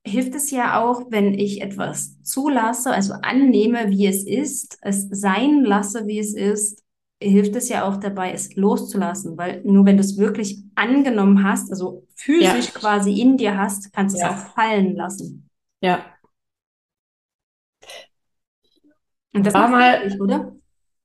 hilft 0.06 0.36
es 0.36 0.52
ja 0.52 0.82
auch, 0.84 1.12
wenn 1.12 1.34
ich 1.34 1.62
etwas 1.62 2.22
zulasse, 2.24 2.91
also 2.91 3.13
annehme, 3.22 3.89
wie 3.89 4.08
es 4.08 4.26
ist, 4.26 4.78
es 4.82 5.08
sein 5.12 5.63
lasse, 5.63 6.08
wie 6.08 6.19
es 6.19 6.34
ist, 6.34 6.84
hilft 7.21 7.55
es 7.55 7.67
ja 7.69 7.84
auch 7.88 7.97
dabei, 7.97 8.32
es 8.32 8.55
loszulassen, 8.55 9.38
weil 9.38 9.62
nur 9.65 9.86
wenn 9.86 9.97
du 9.97 10.01
es 10.03 10.17
wirklich 10.17 10.60
angenommen 10.75 11.43
hast, 11.43 11.69
also 11.71 12.05
physisch 12.15 12.67
Ja. 12.67 12.71
quasi 12.79 13.19
in 13.19 13.36
dir 13.38 13.58
hast, 13.58 13.91
kannst 13.93 14.15
du 14.15 14.19
es 14.19 14.23
Ja. 14.23 14.32
auch 14.32 14.53
fallen 14.55 14.95
lassen. 14.95 15.49
ja. 15.82 16.05
Und 19.34 19.45
das 19.45 19.53
War 19.53 19.67
mal- 19.67 19.99
glücklich, 19.99 20.21
oder? 20.21 20.55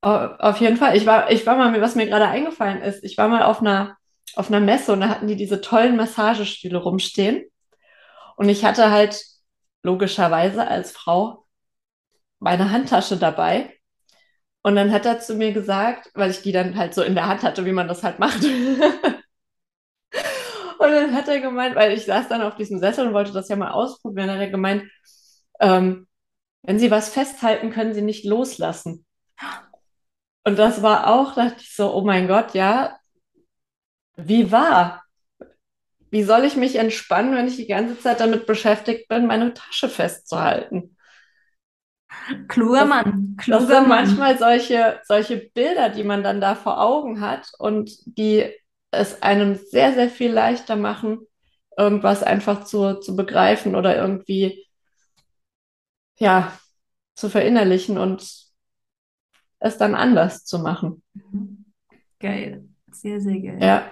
Au- 0.00 0.34
Auf 0.38 0.60
jeden 0.60 0.76
Fall. 0.76 0.96
Ich 0.96 1.06
war, 1.06 1.30
ich 1.30 1.46
war 1.46 1.56
mal, 1.56 1.78
was 1.80 1.94
mir 1.94 2.06
gerade 2.06 2.26
eingefallen 2.28 2.82
ist, 2.82 3.04
ich 3.04 3.16
war 3.18 3.28
mal 3.28 3.42
auf 3.42 3.60
einer, 3.60 3.96
auf 4.34 4.48
einer 4.48 4.60
Messe 4.60 4.92
und 4.92 5.00
da 5.00 5.08
hatten 5.08 5.26
die 5.26 5.36
diese 5.36 5.60
tollen 5.60 5.96
Massagestühle 5.96 6.78
rumstehen. 6.78 7.44
Und 8.36 8.48
ich 8.48 8.64
hatte 8.64 8.90
halt 8.90 9.22
logischerweise 9.82 10.66
als 10.66 10.92
Frau 10.92 11.46
meine 12.40 12.70
Handtasche 12.70 13.16
dabei. 13.16 13.72
Und 14.66 14.76
dann 14.76 14.92
hat 14.92 15.04
er 15.04 15.20
zu 15.20 15.34
mir 15.34 15.52
gesagt, 15.52 16.10
weil 16.14 16.30
ich 16.30 16.40
die 16.40 16.50
dann 16.50 16.76
halt 16.76 16.94
so 16.94 17.02
in 17.02 17.14
der 17.14 17.28
Hand 17.28 17.42
hatte, 17.42 17.66
wie 17.66 17.72
man 17.72 17.86
das 17.86 18.02
halt 18.02 18.18
macht. 18.18 18.42
Und 20.78 20.90
dann 20.90 21.14
hat 21.14 21.28
er 21.28 21.40
gemeint, 21.40 21.76
weil 21.76 21.92
ich 21.92 22.06
saß 22.06 22.28
dann 22.28 22.40
auf 22.42 22.56
diesem 22.56 22.78
Sessel 22.78 23.06
und 23.06 23.14
wollte 23.14 23.32
das 23.32 23.48
ja 23.48 23.56
mal 23.56 23.70
ausprobieren, 23.70 24.30
hat 24.30 24.40
er 24.40 24.50
gemeint, 24.50 24.84
ähm, 25.60 26.06
wenn 26.62 26.78
Sie 26.78 26.90
was 26.90 27.08
festhalten, 27.08 27.70
können 27.70 27.94
Sie 27.94 28.02
nicht 28.02 28.24
loslassen. 28.24 29.06
Und 30.44 30.58
das 30.58 30.82
war 30.82 31.06
auch, 31.08 31.34
dachte 31.34 31.60
ich 31.60 31.74
so, 31.74 31.94
oh 31.94 32.02
mein 32.02 32.26
Gott, 32.28 32.54
ja, 32.54 32.98
wie 34.16 34.50
wahr? 34.50 35.04
Wie 36.10 36.22
soll 36.22 36.44
ich 36.44 36.56
mich 36.56 36.76
entspannen, 36.76 37.34
wenn 37.34 37.48
ich 37.48 37.56
die 37.56 37.66
ganze 37.66 37.98
Zeit 37.98 38.20
damit 38.20 38.46
beschäftigt 38.46 39.08
bin, 39.08 39.26
meine 39.26 39.54
Tasche 39.54 39.88
festzuhalten? 39.88 40.96
Kluger 42.48 42.80
Das- 42.80 42.88
Mann, 42.88 43.34
Das 43.36 43.44
kluger 43.44 43.60
sind 43.66 43.88
Mann. 43.88 43.88
manchmal 43.88 44.38
solche, 44.38 45.00
solche 45.04 45.36
Bilder, 45.54 45.88
die 45.90 46.04
man 46.04 46.22
dann 46.22 46.40
da 46.40 46.54
vor 46.54 46.80
Augen 46.80 47.20
hat 47.20 47.50
und 47.58 47.90
die 48.18 48.50
es 48.90 49.22
einem 49.22 49.56
sehr, 49.56 49.92
sehr 49.94 50.08
viel 50.08 50.32
leichter 50.32 50.76
machen, 50.76 51.18
irgendwas 51.76 52.22
einfach 52.22 52.64
zu, 52.64 53.00
zu 53.00 53.16
begreifen 53.16 53.74
oder 53.74 53.96
irgendwie, 53.96 54.64
ja, 56.18 56.56
zu 57.16 57.28
verinnerlichen 57.28 57.98
und 57.98 58.22
es 59.58 59.78
dann 59.78 59.94
anders 59.94 60.44
zu 60.44 60.58
machen. 60.60 61.02
Geil. 62.20 62.68
Sehr, 62.92 63.20
sehr 63.20 63.40
geil. 63.40 63.58
Ja. 63.60 63.90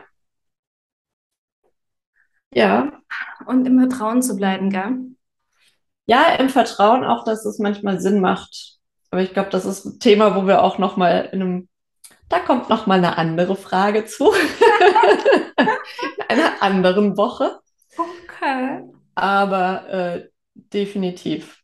Ja. 2.55 2.93
Und 3.47 3.67
im 3.67 3.79
Vertrauen 3.81 4.23
zu 4.23 4.37
bleiben, 4.37 4.71
gell? 4.71 5.12
Ja, 6.13 6.35
im 6.35 6.51
Vertrauen 6.51 7.05
auch, 7.05 7.25
dass 7.25 7.47
es 7.47 7.59
manchmal 7.59 7.99
Sinn 7.99 8.21
macht. 8.21 8.77
Aber 9.11 9.23
ich 9.23 9.33
glaube, 9.33 9.49
das 9.49 9.65
ist 9.65 9.87
ein 9.87 9.99
Thema, 9.99 10.37
wo 10.37 10.47
wir 10.47 10.63
auch 10.63 10.77
noch 10.77 10.99
mal 10.99 11.31
in 11.33 11.41
einem, 11.41 11.69
da 12.29 12.39
kommt 12.39 12.69
noch 12.69 12.87
mal 12.87 12.99
eine 12.99 13.17
andere 13.17 13.57
Frage 13.57 14.05
zu. 14.05 14.31
In 15.59 15.67
einer 16.29 16.63
anderen 16.63 17.17
Woche. 17.17 17.61
Okay. 17.97 18.83
Aber 19.15 19.89
äh, 19.89 20.29
definitiv, 20.53 21.63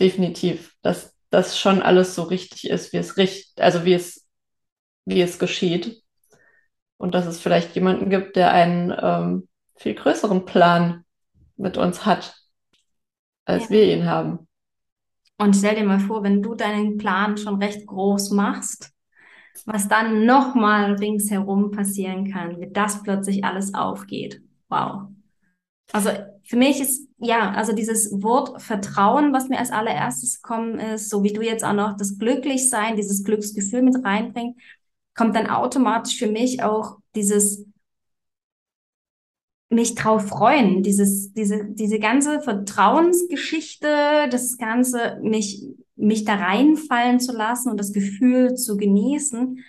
definitiv, 0.00 0.72
dass 0.80 1.14
das 1.28 1.58
schon 1.58 1.82
alles 1.82 2.14
so 2.14 2.22
richtig 2.22 2.70
ist, 2.70 2.94
wie 2.94 2.96
es 2.96 3.18
richt, 3.18 3.60
also 3.60 3.84
wie 3.84 3.92
es, 3.92 4.26
wie 5.04 5.20
es 5.20 5.38
geschieht. 5.38 6.02
Und 6.96 7.14
dass 7.14 7.26
es 7.26 7.38
vielleicht 7.38 7.74
jemanden 7.74 8.08
gibt, 8.08 8.36
der 8.36 8.50
einen 8.50 8.96
ähm, 8.98 9.48
viel 9.76 9.94
größeren 9.94 10.46
Plan 10.46 11.04
mit 11.58 11.76
uns 11.76 12.06
hat, 12.06 12.39
als 13.50 13.64
Ja. 13.64 13.70
wir 13.70 13.94
ihn 13.96 14.04
haben. 14.04 14.46
Und 15.38 15.56
stell 15.56 15.74
dir 15.74 15.84
mal 15.84 16.00
vor, 16.00 16.22
wenn 16.22 16.42
du 16.42 16.54
deinen 16.54 16.98
Plan 16.98 17.36
schon 17.36 17.62
recht 17.62 17.86
groß 17.86 18.30
machst, 18.30 18.92
was 19.64 19.88
dann 19.88 20.26
nochmal 20.26 20.94
ringsherum 20.94 21.70
passieren 21.70 22.30
kann, 22.30 22.60
wie 22.60 22.70
das 22.70 23.02
plötzlich 23.02 23.44
alles 23.44 23.74
aufgeht. 23.74 24.42
Wow. 24.68 25.08
Also 25.92 26.10
für 26.44 26.56
mich 26.56 26.80
ist, 26.80 27.08
ja, 27.18 27.50
also 27.52 27.72
dieses 27.72 28.10
Wort 28.22 28.60
Vertrauen, 28.62 29.32
was 29.32 29.48
mir 29.48 29.58
als 29.58 29.70
allererstes 29.70 30.40
gekommen 30.40 30.78
ist, 30.78 31.10
so 31.10 31.24
wie 31.24 31.32
du 31.32 31.42
jetzt 31.42 31.64
auch 31.64 31.72
noch 31.72 31.96
das 31.96 32.18
Glücklichsein, 32.18 32.96
dieses 32.96 33.24
Glücksgefühl 33.24 33.82
mit 33.82 34.04
reinbringst, 34.04 34.58
kommt 35.16 35.34
dann 35.34 35.48
automatisch 35.48 36.18
für 36.18 36.30
mich 36.30 36.62
auch 36.62 36.98
dieses 37.14 37.66
mich 39.70 39.94
drauf 39.94 40.26
freuen, 40.26 40.82
dieses, 40.82 41.32
diese, 41.32 41.64
diese 41.64 42.00
ganze 42.00 42.40
Vertrauensgeschichte, 42.40 44.28
das 44.28 44.58
Ganze, 44.58 45.18
mich, 45.22 45.64
mich 45.94 46.24
da 46.24 46.34
reinfallen 46.34 47.20
zu 47.20 47.32
lassen 47.32 47.70
und 47.70 47.78
das 47.78 47.92
Gefühl 47.92 48.54
zu 48.56 48.76
genießen, 48.76 49.60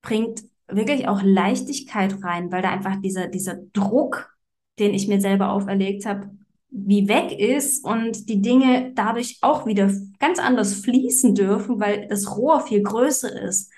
bringt 0.00 0.42
wirklich 0.68 1.06
auch 1.06 1.22
Leichtigkeit 1.22 2.24
rein, 2.24 2.50
weil 2.50 2.62
da 2.62 2.70
einfach 2.70 2.96
dieser, 3.00 3.28
dieser 3.28 3.56
Druck, 3.74 4.34
den 4.78 4.94
ich 4.94 5.06
mir 5.06 5.20
selber 5.20 5.52
auferlegt 5.52 6.06
habe, 6.06 6.30
wie 6.70 7.06
weg 7.08 7.38
ist 7.38 7.84
und 7.84 8.28
die 8.28 8.40
Dinge 8.40 8.92
dadurch 8.94 9.38
auch 9.42 9.66
wieder 9.66 9.90
ganz 10.18 10.38
anders 10.38 10.74
fließen 10.74 11.34
dürfen, 11.34 11.78
weil 11.78 12.08
das 12.08 12.36
Rohr 12.36 12.60
viel 12.60 12.82
größer 12.82 13.42
ist. 13.42 13.70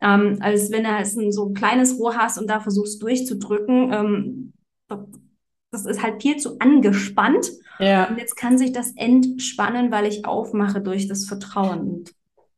Ähm, 0.00 0.38
als 0.40 0.70
wenn 0.70 0.84
du 0.84 0.90
halt 0.90 1.06
so 1.06 1.46
ein 1.46 1.54
kleines 1.54 1.98
Rohr 1.98 2.16
hast 2.16 2.38
und 2.38 2.48
da 2.48 2.60
versuchst 2.60 3.02
durchzudrücken. 3.02 3.92
Ähm, 3.92 4.52
das 4.88 5.86
ist 5.86 6.02
halt 6.02 6.22
viel 6.22 6.36
zu 6.36 6.58
angespannt. 6.58 7.50
Ja. 7.78 8.08
Und 8.08 8.18
jetzt 8.18 8.36
kann 8.36 8.58
sich 8.58 8.72
das 8.72 8.92
entspannen, 8.96 9.90
weil 9.90 10.06
ich 10.06 10.24
aufmache 10.24 10.80
durch 10.80 11.08
das 11.08 11.26
Vertrauen. 11.26 11.80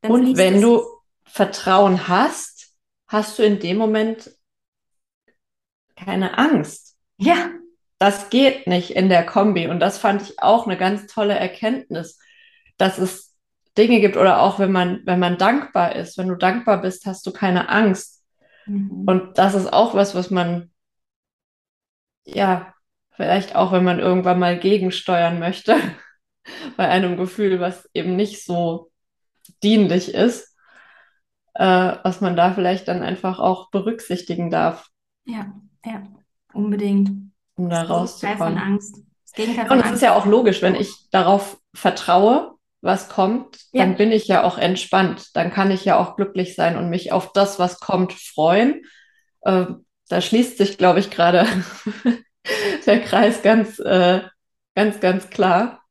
Und, 0.01 0.09
und 0.09 0.37
wenn 0.37 0.61
du 0.61 0.83
Vertrauen 1.25 2.07
hast, 2.07 2.73
hast 3.07 3.37
du 3.37 3.43
in 3.43 3.59
dem 3.59 3.77
Moment 3.77 4.31
keine 5.95 6.37
Angst. 6.37 6.95
Ja. 7.17 7.51
Das 7.97 8.29
geht 8.29 8.65
nicht 8.67 8.91
in 8.91 9.09
der 9.09 9.25
Kombi. 9.25 9.67
Und 9.67 9.81
das 9.81 9.97
fand 9.97 10.21
ich 10.21 10.41
auch 10.41 10.65
eine 10.65 10.77
ganz 10.77 11.07
tolle 11.07 11.33
Erkenntnis, 11.33 12.17
dass 12.77 12.97
es 12.97 13.35
Dinge 13.77 13.99
gibt 13.99 14.15
oder 14.15 14.41
auch 14.41 14.57
wenn 14.59 14.71
man, 14.71 15.01
wenn 15.05 15.19
man 15.19 15.37
dankbar 15.37 15.95
ist. 15.95 16.17
Wenn 16.17 16.29
du 16.29 16.35
dankbar 16.35 16.81
bist, 16.81 17.05
hast 17.05 17.25
du 17.27 17.31
keine 17.31 17.67
Angst. 17.67 18.23
Mhm. 18.65 19.03
Und 19.05 19.37
das 19.37 19.53
ist 19.53 19.71
auch 19.71 19.95
was, 19.95 20.15
was 20.15 20.31
man, 20.31 20.71
ja, 22.25 22.73
vielleicht 23.11 23.55
auch, 23.55 23.71
wenn 23.71 23.83
man 23.83 23.99
irgendwann 23.99 24.39
mal 24.39 24.57
gegensteuern 24.59 25.39
möchte, 25.39 25.75
bei 26.77 26.87
einem 26.87 27.17
Gefühl, 27.17 27.59
was 27.59 27.89
eben 27.93 28.15
nicht 28.15 28.43
so 28.43 28.91
dienlich 29.63 30.13
ist, 30.13 30.55
äh, 31.53 31.93
was 32.03 32.21
man 32.21 32.35
da 32.35 32.53
vielleicht 32.53 32.87
dann 32.87 33.03
einfach 33.03 33.39
auch 33.39 33.69
berücksichtigen 33.71 34.49
darf. 34.49 34.87
Ja, 35.25 35.53
ja, 35.85 36.03
unbedingt 36.53 37.31
um 37.55 37.69
da 37.69 37.83
rauszukommen. 37.83 38.37
Von 38.37 38.57
Angst. 38.57 39.03
Und 39.37 39.85
es 39.85 39.91
ist 39.91 40.01
ja 40.01 40.15
auch 40.15 40.25
logisch, 40.25 40.61
wenn 40.61 40.75
ich 40.75 41.09
darauf 41.11 41.59
vertraue, 41.73 42.55
was 42.81 43.09
kommt, 43.09 43.57
ja. 43.71 43.83
dann 43.83 43.95
bin 43.95 44.11
ich 44.11 44.27
ja 44.27 44.43
auch 44.43 44.57
entspannt. 44.57 45.35
Dann 45.35 45.51
kann 45.51 45.69
ich 45.69 45.85
ja 45.85 45.97
auch 45.97 46.15
glücklich 46.15 46.55
sein 46.55 46.77
und 46.77 46.89
mich 46.89 47.11
auf 47.11 47.33
das, 47.33 47.59
was 47.59 47.79
kommt, 47.79 48.13
freuen. 48.13 48.81
Äh, 49.41 49.65
da 50.09 50.21
schließt 50.21 50.57
sich, 50.57 50.77
glaube 50.77 50.99
ich, 50.99 51.09
gerade 51.09 51.47
der 52.85 53.01
Kreis 53.01 53.41
ganz, 53.41 53.79
äh, 53.79 54.21
ganz, 54.75 54.99
ganz 54.99 55.29
klar, 55.29 55.83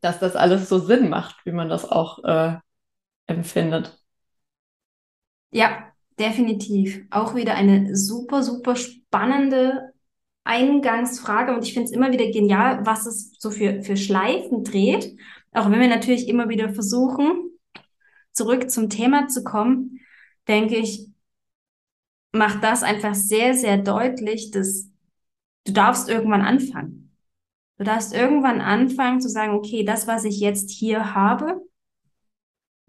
dass 0.00 0.18
das 0.18 0.36
alles 0.36 0.68
so 0.68 0.78
Sinn 0.78 1.08
macht, 1.08 1.44
wie 1.44 1.52
man 1.52 1.68
das 1.68 1.84
auch 1.84 2.22
äh, 2.24 2.56
empfindet. 3.26 3.98
Ja, 5.50 5.92
definitiv. 6.18 7.04
Auch 7.10 7.34
wieder 7.34 7.54
eine 7.54 7.96
super, 7.96 8.42
super 8.42 8.76
spannende 8.76 9.92
Eingangsfrage 10.44 11.54
und 11.54 11.64
ich 11.64 11.72
finde 11.72 11.86
es 11.86 11.92
immer 11.92 12.12
wieder 12.12 12.30
genial, 12.30 12.84
was 12.84 13.06
es 13.06 13.38
so 13.38 13.50
für, 13.50 13.82
für 13.82 13.96
Schleifen 13.96 14.64
dreht. 14.64 15.16
Auch 15.52 15.70
wenn 15.70 15.80
wir 15.80 15.88
natürlich 15.88 16.28
immer 16.28 16.48
wieder 16.48 16.72
versuchen, 16.74 17.50
zurück 18.32 18.70
zum 18.70 18.90
Thema 18.90 19.28
zu 19.28 19.44
kommen, 19.44 20.00
denke 20.48 20.76
ich, 20.76 21.11
macht 22.32 22.64
das 22.64 22.82
einfach 22.82 23.14
sehr, 23.14 23.54
sehr 23.54 23.78
deutlich, 23.78 24.50
dass 24.50 24.88
du 25.66 25.72
darfst 25.72 26.08
irgendwann 26.08 26.42
anfangen. 26.42 27.16
Du 27.78 27.84
darfst 27.84 28.12
irgendwann 28.14 28.60
anfangen 28.60 29.20
zu 29.20 29.28
sagen, 29.28 29.54
okay, 29.54 29.84
das, 29.84 30.06
was 30.06 30.24
ich 30.24 30.40
jetzt 30.40 30.70
hier 30.70 31.14
habe, 31.14 31.60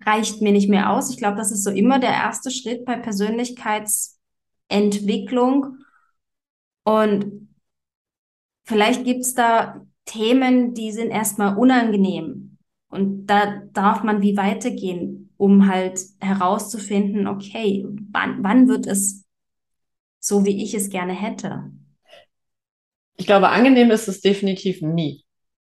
reicht 0.06 0.42
mir 0.42 0.52
nicht 0.52 0.70
mehr 0.70 0.92
aus. 0.92 1.10
Ich 1.10 1.18
glaube, 1.18 1.38
das 1.38 1.52
ist 1.52 1.64
so 1.64 1.72
immer 1.72 2.00
der 2.00 2.12
erste 2.12 2.52
Schritt 2.52 2.86
bei 2.86 2.98
Persönlichkeitsentwicklung 2.98 5.78
und 6.84 7.48
vielleicht 8.66 9.06
gibt 9.06 9.22
es 9.22 9.34
da 9.34 9.86
Themen, 10.06 10.74
die 10.74 10.92
sind 10.92 11.12
erstmal 11.12 11.58
unangenehm. 11.58 12.58
Und 12.90 13.26
da 13.26 13.62
darf 13.72 14.04
man 14.04 14.22
wie 14.22 14.38
weitergehen, 14.38 15.34
um 15.38 15.68
halt 15.68 16.00
herauszufinden, 16.20 17.28
okay, 17.28 17.86
wann, 18.12 18.44
wann 18.44 18.68
wird 18.68 18.86
es 18.86 19.23
so, 20.24 20.46
wie 20.46 20.64
ich 20.64 20.74
es 20.74 20.90
gerne 20.90 21.12
hätte? 21.12 21.66
Ich 23.18 23.26
glaube, 23.26 23.50
angenehm 23.50 23.92
ist 23.92 24.08
es 24.08 24.22
definitiv 24.22 24.82
nie. 24.82 25.26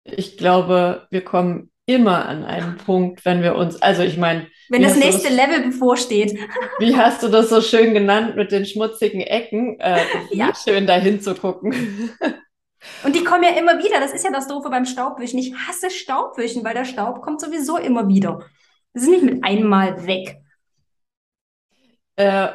Ich 0.04 0.38
glaube, 0.38 1.06
wir 1.11 1.22
kommen 1.22 1.70
immer 1.84 2.26
an 2.26 2.44
einen 2.44 2.76
Punkt, 2.87 3.26
wenn 3.26 3.42
wir 3.42 3.56
uns, 3.56 3.80
also 3.82 4.02
ich 4.02 4.16
meine, 4.16 4.48
wenn 4.70 4.82
das 4.82 4.96
nächste 4.96 5.28
das, 5.28 5.37
Level 5.37 5.66
bevorsteht. 5.66 6.38
Wie 6.78 6.96
hast 6.96 7.22
du 7.22 7.28
das 7.28 7.50
so 7.50 7.61
schön 7.61 7.92
genannt 7.92 8.37
mit 8.37 8.50
den 8.50 8.64
schmutzigen 8.64 9.20
Ecken? 9.20 9.78
Äh, 9.80 10.00
ja. 10.30 10.52
Schön 10.54 10.87
dahin 10.87 11.20
zu 11.20 11.34
gucken. 11.34 12.11
Und 13.04 13.14
die 13.14 13.24
kommen 13.24 13.44
ja 13.44 13.50
immer 13.50 13.78
wieder. 13.78 14.00
Das 14.00 14.14
ist 14.14 14.24
ja 14.24 14.30
das 14.30 14.48
Doofe 14.48 14.70
beim 14.70 14.87
Staubwischen. 14.87 15.38
Ich 15.38 15.54
hasse 15.54 15.90
Staubwischen, 15.90 16.64
weil 16.64 16.74
der 16.74 16.87
Staub 16.87 17.20
kommt 17.20 17.40
sowieso 17.40 17.76
immer 17.76 18.08
wieder. 18.08 18.46
Das 18.94 19.02
ist 19.02 19.11
nicht 19.11 19.24
mit 19.24 19.44
einmal 19.44 20.06
weg. 20.06 20.38
Äh, 22.16 22.48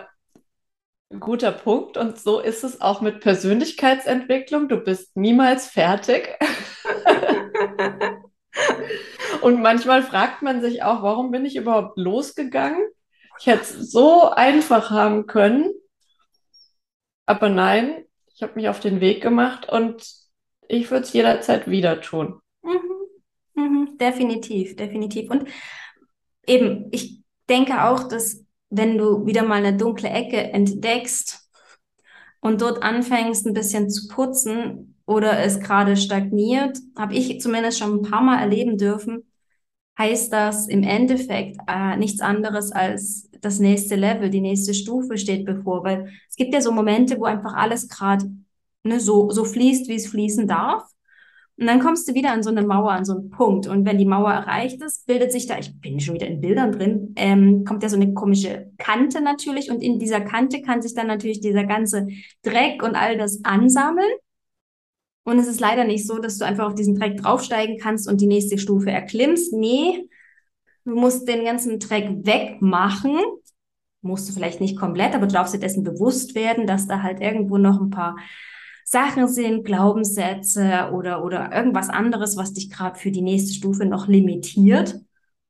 guter 1.19 1.51
Punkt. 1.51 1.97
Und 1.97 2.19
so 2.19 2.39
ist 2.39 2.63
es 2.63 2.81
auch 2.81 3.01
mit 3.01 3.19
Persönlichkeitsentwicklung. 3.19 4.67
Du 4.67 4.77
bist 4.77 5.15
niemals 5.15 5.67
fertig. 5.67 6.37
Und 9.41 9.61
manchmal 9.61 10.03
fragt 10.03 10.41
man 10.41 10.61
sich 10.61 10.83
auch, 10.83 11.01
warum 11.03 11.31
bin 11.31 11.45
ich 11.45 11.55
überhaupt 11.55 11.97
losgegangen? 11.97 12.87
Ich 13.39 13.47
hätte 13.47 13.63
es 13.63 13.91
so 13.91 14.29
einfach 14.29 14.89
haben 14.89 15.25
können. 15.25 15.73
Aber 17.25 17.49
nein, 17.49 18.05
ich 18.35 18.43
habe 18.43 18.53
mich 18.55 18.69
auf 18.69 18.79
den 18.79 19.01
Weg 19.01 19.21
gemacht 19.21 19.69
und 19.69 20.05
ich 20.67 20.89
würde 20.91 21.03
es 21.03 21.13
jederzeit 21.13 21.69
wieder 21.69 22.01
tun. 22.01 22.39
Mhm. 22.61 22.79
Mhm. 23.55 23.97
Definitiv, 23.97 24.75
definitiv. 24.75 25.29
Und 25.29 25.47
eben, 26.45 26.87
ich 26.91 27.21
denke 27.49 27.83
auch, 27.83 28.07
dass 28.07 28.42
wenn 28.73 28.97
du 28.97 29.25
wieder 29.25 29.43
mal 29.43 29.63
eine 29.63 29.77
dunkle 29.77 30.09
Ecke 30.09 30.37
entdeckst 30.51 31.49
und 32.39 32.61
dort 32.61 32.83
anfängst, 32.83 33.45
ein 33.45 33.53
bisschen 33.53 33.89
zu 33.89 34.07
putzen 34.07 34.95
oder 35.05 35.39
es 35.39 35.59
gerade 35.59 35.97
stagniert, 35.97 36.77
habe 36.97 37.13
ich 37.15 37.39
zumindest 37.41 37.79
schon 37.79 37.99
ein 37.99 38.01
paar 38.09 38.21
Mal 38.21 38.39
erleben 38.39 38.77
dürfen, 38.77 39.23
heißt 39.97 40.33
das 40.33 40.67
im 40.67 40.83
Endeffekt 40.83 41.57
äh, 41.67 41.97
nichts 41.97 42.21
anderes 42.21 42.71
als 42.71 43.29
das 43.41 43.59
nächste 43.59 43.95
Level, 43.95 44.29
die 44.29 44.41
nächste 44.41 44.73
Stufe 44.73 45.17
steht 45.17 45.45
bevor. 45.45 45.83
Weil 45.83 46.09
es 46.29 46.35
gibt 46.35 46.53
ja 46.53 46.61
so 46.61 46.71
Momente, 46.71 47.19
wo 47.19 47.25
einfach 47.25 47.53
alles 47.53 47.89
gerade 47.89 48.31
ne, 48.83 48.99
so, 48.99 49.29
so 49.31 49.45
fließt, 49.45 49.87
wie 49.89 49.95
es 49.95 50.07
fließen 50.07 50.47
darf. 50.47 50.83
Und 51.63 51.67
dann 51.67 51.79
kommst 51.79 52.09
du 52.09 52.13
wieder 52.13 52.33
an 52.33 52.43
so 52.43 52.49
eine 52.49 52.61
Mauer, 52.61 52.91
an 52.91 53.05
so 53.05 53.13
einen 53.13 53.29
Punkt. 53.29 53.67
Und 53.67 53.85
wenn 53.85 53.97
die 53.97 54.03
Mauer 54.03 54.33
erreicht 54.33 54.81
ist, 54.81 55.05
bildet 55.05 55.31
sich 55.31 55.47
da, 55.47 55.57
ich 55.57 55.79
bin 55.79 56.01
schon 56.01 56.15
wieder 56.15 56.27
in 56.27 56.41
Bildern 56.41 56.73
drin, 56.73 57.13
ähm, 57.15 57.63
kommt 57.63 57.83
ja 57.83 57.87
so 57.87 57.95
eine 57.95 58.13
komische 58.13 58.69
Kante 58.77 59.21
natürlich. 59.21 59.71
Und 59.71 59.81
in 59.81 59.97
dieser 59.97 60.19
Kante 60.19 60.61
kann 60.61 60.81
sich 60.81 60.93
dann 60.93 61.07
natürlich 61.07 61.39
dieser 61.39 61.63
ganze 61.63 62.09
Dreck 62.41 62.83
und 62.83 62.97
all 62.97 63.17
das 63.17 63.45
ansammeln. 63.45 64.11
Und 65.23 65.39
es 65.39 65.47
ist 65.47 65.61
leider 65.61 65.85
nicht 65.85 66.05
so, 66.05 66.19
dass 66.19 66.37
du 66.37 66.43
einfach 66.43 66.67
auf 66.67 66.75
diesen 66.75 66.95
Dreck 66.95 67.15
draufsteigen 67.15 67.77
kannst 67.77 68.09
und 68.09 68.19
die 68.19 68.27
nächste 68.27 68.57
Stufe 68.57 68.91
erklimmst. 68.91 69.53
Nee, 69.53 70.09
du 70.83 70.95
musst 70.95 71.29
den 71.29 71.45
ganzen 71.45 71.79
Dreck 71.79 72.09
wegmachen. 72.25 73.15
Musst 74.01 74.27
du 74.27 74.33
vielleicht 74.33 74.59
nicht 74.59 74.77
komplett, 74.77 75.15
aber 75.15 75.27
du 75.27 75.33
darfst 75.33 75.53
dir 75.53 75.59
dessen 75.59 75.85
bewusst 75.85 76.35
werden, 76.35 76.67
dass 76.67 76.87
da 76.87 77.03
halt 77.03 77.21
irgendwo 77.21 77.57
noch 77.57 77.79
ein 77.79 77.89
paar 77.89 78.17
Sachen 78.85 79.27
sind, 79.27 79.65
Glaubenssätze 79.65 80.89
oder, 80.93 81.23
oder 81.23 81.51
irgendwas 81.51 81.89
anderes, 81.89 82.37
was 82.37 82.53
dich 82.53 82.69
gerade 82.69 82.99
für 82.99 83.11
die 83.11 83.21
nächste 83.21 83.53
Stufe 83.53 83.85
noch 83.85 84.07
limitiert. 84.07 84.99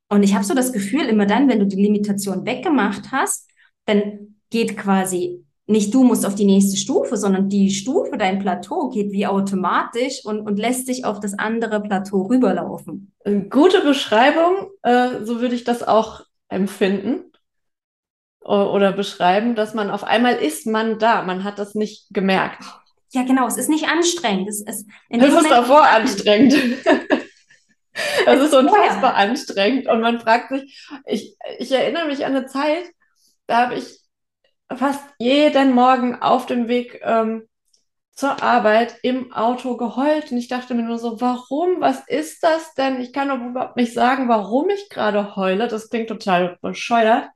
Und 0.09 0.23
ich 0.23 0.35
habe 0.35 0.43
so 0.45 0.53
das 0.53 0.71
Gefühl, 0.71 1.05
immer 1.05 1.25
dann, 1.25 1.49
wenn 1.49 1.59
du 1.59 1.65
die 1.65 1.81
Limitation 1.81 2.45
weggemacht 2.45 3.11
hast, 3.11 3.49
dann 3.85 4.35
geht 4.49 4.77
quasi 4.77 5.43
nicht 5.65 5.93
du 5.93 6.03
musst 6.03 6.25
auf 6.25 6.35
die 6.35 6.45
nächste 6.45 6.77
Stufe, 6.77 7.15
sondern 7.15 7.47
die 7.47 7.71
Stufe, 7.71 8.17
dein 8.17 8.39
Plateau 8.39 8.89
geht 8.89 9.11
wie 9.11 9.25
automatisch 9.25 10.25
und, 10.25 10.41
und 10.41 10.59
lässt 10.59 10.87
sich 10.87 11.05
auf 11.05 11.19
das 11.19 11.37
andere 11.39 11.81
Plateau 11.81 12.23
rüberlaufen. 12.23 13.13
Gute 13.49 13.81
Beschreibung, 13.81 14.69
äh, 14.81 15.23
so 15.23 15.39
würde 15.39 15.55
ich 15.55 15.63
das 15.63 15.81
auch 15.81 16.25
empfinden 16.49 17.31
oder 18.41 18.91
beschreiben, 18.91 19.55
dass 19.55 19.73
man 19.73 19.89
auf 19.89 20.03
einmal 20.03 20.35
ist 20.35 20.67
man 20.67 20.99
da, 20.99 21.23
man 21.23 21.45
hat 21.45 21.59
das 21.59 21.75
nicht 21.75 22.07
gemerkt. 22.13 22.61
Ja, 23.13 23.23
genau, 23.23 23.47
es 23.47 23.57
ist 23.57 23.69
nicht 23.69 23.87
anstrengend. 23.87 24.49
Es 24.49 24.61
ist, 24.61 24.87
in 25.09 25.19
das 25.19 25.33
ist 25.33 25.49
davor 25.49 25.83
anstrengend. 25.83 26.53
das 28.25 28.41
ist 28.41 28.53
unfassbar 28.53 29.15
anstrengend 29.15 29.87
und 29.87 30.01
man 30.01 30.19
fragt 30.19 30.49
sich, 30.49 30.87
ich, 31.05 31.37
ich 31.59 31.71
erinnere 31.71 32.07
mich 32.07 32.25
an 32.25 32.35
eine 32.35 32.47
Zeit, 32.47 32.85
da 33.45 33.57
habe 33.57 33.75
ich 33.75 33.99
fast 34.75 35.03
jeden 35.19 35.73
Morgen 35.73 36.15
auf 36.15 36.47
dem 36.47 36.67
Weg 36.67 36.99
ähm, 37.03 37.47
zur 38.15 38.41
Arbeit 38.43 38.97
im 39.01 39.31
Auto 39.33 39.77
geheult 39.77 40.31
und 40.31 40.37
ich 40.37 40.47
dachte 40.47 40.73
mir 40.73 40.83
nur 40.83 40.99
so, 40.99 41.19
warum? 41.19 41.81
Was 41.81 42.07
ist 42.07 42.43
das 42.43 42.73
denn? 42.75 43.01
Ich 43.01 43.11
kann 43.11 43.29
doch 43.29 43.37
überhaupt 43.37 43.75
nicht 43.75 43.93
sagen, 43.93 44.29
warum 44.29 44.69
ich 44.69 44.89
gerade 44.89 45.35
heule. 45.35 45.67
Das 45.67 45.89
klingt 45.89 46.09
total 46.09 46.57
bescheuert. 46.61 47.29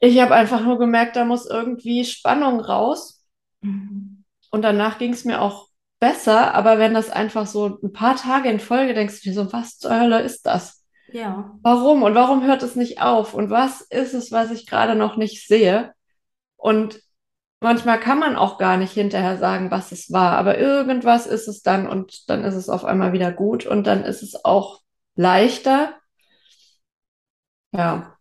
Ich 0.00 0.20
habe 0.20 0.34
einfach 0.34 0.60
nur 0.60 0.78
gemerkt, 0.78 1.16
da 1.16 1.24
muss 1.24 1.46
irgendwie 1.46 2.04
Spannung 2.04 2.60
raus. 2.60 3.24
Mhm. 3.60 4.24
Und 4.50 4.62
danach 4.62 4.98
ging 4.98 5.12
es 5.12 5.24
mir 5.24 5.40
auch 5.40 5.68
besser, 5.98 6.54
aber 6.54 6.78
wenn 6.78 6.94
das 6.94 7.10
einfach 7.10 7.46
so 7.46 7.78
ein 7.82 7.92
paar 7.92 8.16
Tage 8.16 8.48
in 8.48 8.60
Folge 8.60 8.94
denkst 8.94 9.22
du 9.22 9.30
dir 9.30 9.34
so, 9.34 9.52
was 9.52 9.78
zur 9.78 9.98
Hölle 9.98 10.20
ist 10.20 10.46
das? 10.46 10.84
Ja. 11.12 11.56
Warum 11.62 12.02
und 12.02 12.14
warum 12.14 12.44
hört 12.44 12.62
es 12.62 12.76
nicht 12.76 13.00
auf? 13.00 13.34
Und 13.34 13.50
was 13.50 13.80
ist 13.80 14.12
es, 14.14 14.32
was 14.32 14.50
ich 14.50 14.66
gerade 14.66 14.94
noch 14.94 15.16
nicht 15.16 15.46
sehe? 15.46 15.92
Und 16.56 17.00
manchmal 17.60 17.98
kann 18.00 18.18
man 18.18 18.36
auch 18.36 18.58
gar 18.58 18.76
nicht 18.76 18.92
hinterher 18.92 19.38
sagen, 19.38 19.70
was 19.70 19.92
es 19.92 20.12
war, 20.12 20.36
aber 20.36 20.58
irgendwas 20.58 21.26
ist 21.26 21.48
es 21.48 21.62
dann 21.62 21.88
und 21.88 22.28
dann 22.28 22.44
ist 22.44 22.54
es 22.54 22.68
auf 22.68 22.84
einmal 22.84 23.12
wieder 23.12 23.32
gut 23.32 23.66
und 23.66 23.86
dann 23.86 24.04
ist 24.04 24.22
es 24.22 24.44
auch 24.44 24.80
leichter. 25.14 25.94
Ja. 27.72 28.15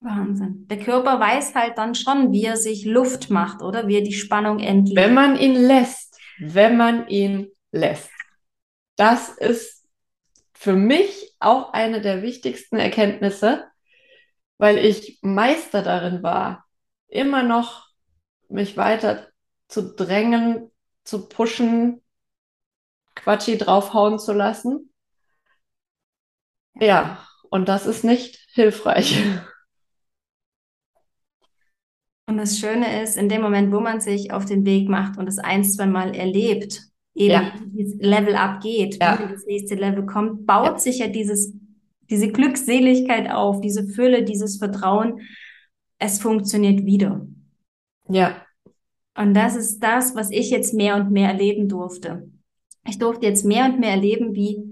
Wahnsinn. 0.00 0.66
Der 0.68 0.78
Körper 0.78 1.20
weiß 1.20 1.54
halt 1.54 1.76
dann 1.76 1.94
schon, 1.94 2.32
wie 2.32 2.44
er 2.44 2.56
sich 2.56 2.84
Luft 2.84 3.30
macht, 3.30 3.62
oder? 3.62 3.86
Wie 3.86 3.96
er 3.96 4.04
die 4.04 4.14
Spannung 4.14 4.58
entlegt. 4.58 4.96
Wenn 4.96 5.14
man 5.14 5.38
ihn 5.38 5.54
lässt, 5.54 6.18
wenn 6.38 6.76
man 6.76 7.06
ihn 7.08 7.50
lässt. 7.70 8.10
Das 8.96 9.28
ist 9.28 9.86
für 10.54 10.74
mich 10.74 11.34
auch 11.38 11.72
eine 11.72 12.00
der 12.00 12.22
wichtigsten 12.22 12.76
Erkenntnisse, 12.76 13.66
weil 14.58 14.78
ich 14.78 15.18
Meister 15.22 15.82
darin 15.82 16.22
war, 16.22 16.66
immer 17.08 17.42
noch 17.42 17.88
mich 18.48 18.76
weiter 18.76 19.28
zu 19.68 19.94
drängen, 19.94 20.70
zu 21.04 21.28
pushen, 21.28 22.02
Quatschi 23.14 23.56
draufhauen 23.58 24.18
zu 24.18 24.32
lassen. 24.32 24.92
Ja, 26.74 27.26
und 27.50 27.68
das 27.68 27.86
ist 27.86 28.04
nicht 28.04 28.38
hilfreich. 28.52 29.22
Und 32.30 32.36
das 32.36 32.58
Schöne 32.60 33.02
ist, 33.02 33.16
in 33.16 33.28
dem 33.28 33.42
Moment, 33.42 33.72
wo 33.72 33.80
man 33.80 34.00
sich 34.00 34.32
auf 34.32 34.44
den 34.44 34.64
Weg 34.64 34.88
macht 34.88 35.18
und 35.18 35.26
es 35.26 35.38
ein, 35.38 35.64
zwei 35.64 35.86
Mal 35.86 36.14
erlebt, 36.14 36.80
eben 37.16 37.32
Ja. 37.32 37.52
dieses 37.72 37.96
Level 38.00 38.36
abgeht, 38.36 38.98
Ja. 39.00 39.18
wie 39.18 39.32
das 39.32 39.44
nächste 39.46 39.74
Level 39.74 40.06
kommt, 40.06 40.46
baut 40.46 40.66
Ja. 40.74 40.78
sich 40.78 40.98
ja 41.00 41.08
dieses, 41.08 41.52
diese 42.08 42.28
Glückseligkeit 42.28 43.28
auf, 43.32 43.60
diese 43.60 43.84
Fülle, 43.88 44.22
dieses 44.22 44.58
Vertrauen. 44.58 45.20
Es 45.98 46.20
funktioniert 46.20 46.86
wieder. 46.86 47.26
Ja, 48.08 48.36
Und 49.18 49.34
das 49.34 49.56
ist 49.56 49.80
das, 49.80 50.14
was 50.14 50.30
ich 50.30 50.50
jetzt 50.50 50.72
mehr 50.72 50.94
und 50.94 51.10
mehr 51.10 51.28
erleben 51.30 51.68
durfte. 51.68 52.30
Ich 52.86 52.98
durfte 52.98 53.26
jetzt 53.26 53.44
mehr 53.44 53.64
und 53.66 53.80
mehr 53.80 53.90
erleben, 53.90 54.34
wie 54.34 54.62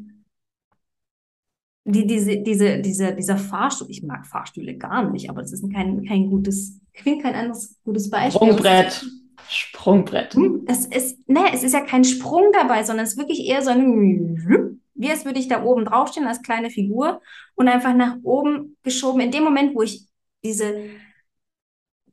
die, 1.89 2.07
diese, 2.07 2.37
diese, 2.39 2.81
diese, 2.81 3.15
dieser 3.15 3.39
Fahrstuhl, 3.39 3.91
ich 3.91 4.03
mag 4.03 4.27
Fahrstühle 4.27 4.77
gar 4.77 5.11
nicht, 5.11 5.31
aber 5.31 5.41
das 5.41 5.53
ist 5.53 5.73
kein, 5.73 6.05
kein 6.05 6.29
gutes, 6.29 6.81
ich 6.93 7.03
finde 7.03 7.23
kein 7.23 7.35
anderes 7.35 7.77
gutes 7.85 8.11
Beispiel. 8.11 8.49
Sprungbrett. 8.49 9.07
Sprungbrett. 9.49 10.35
Hm, 10.35 10.65
Es 10.67 10.85
ist, 10.85 11.27
ne, 11.29 11.41
es 11.53 11.63
ist 11.63 11.73
ja 11.73 11.81
kein 11.81 12.05
Sprung 12.05 12.53
dabei, 12.53 12.83
sondern 12.83 13.05
es 13.05 13.13
ist 13.13 13.19
wirklich 13.19 13.47
eher 13.47 13.63
so 13.63 13.71
ein, 13.71 14.79
wie 14.95 15.11
als 15.11 15.25
würde 15.25 15.39
ich 15.39 15.49
da 15.49 15.65
oben 15.65 15.87
draufstehen 15.87 16.27
als 16.27 16.43
kleine 16.43 16.69
Figur 16.69 17.23
und 17.55 17.69
einfach 17.69 17.95
nach 17.95 18.17
oben 18.23 18.77
geschoben. 18.83 19.21
In 19.21 19.31
dem 19.31 19.45
Moment, 19.45 19.75
wo 19.75 19.81
ich 19.81 20.07
diese, 20.45 20.75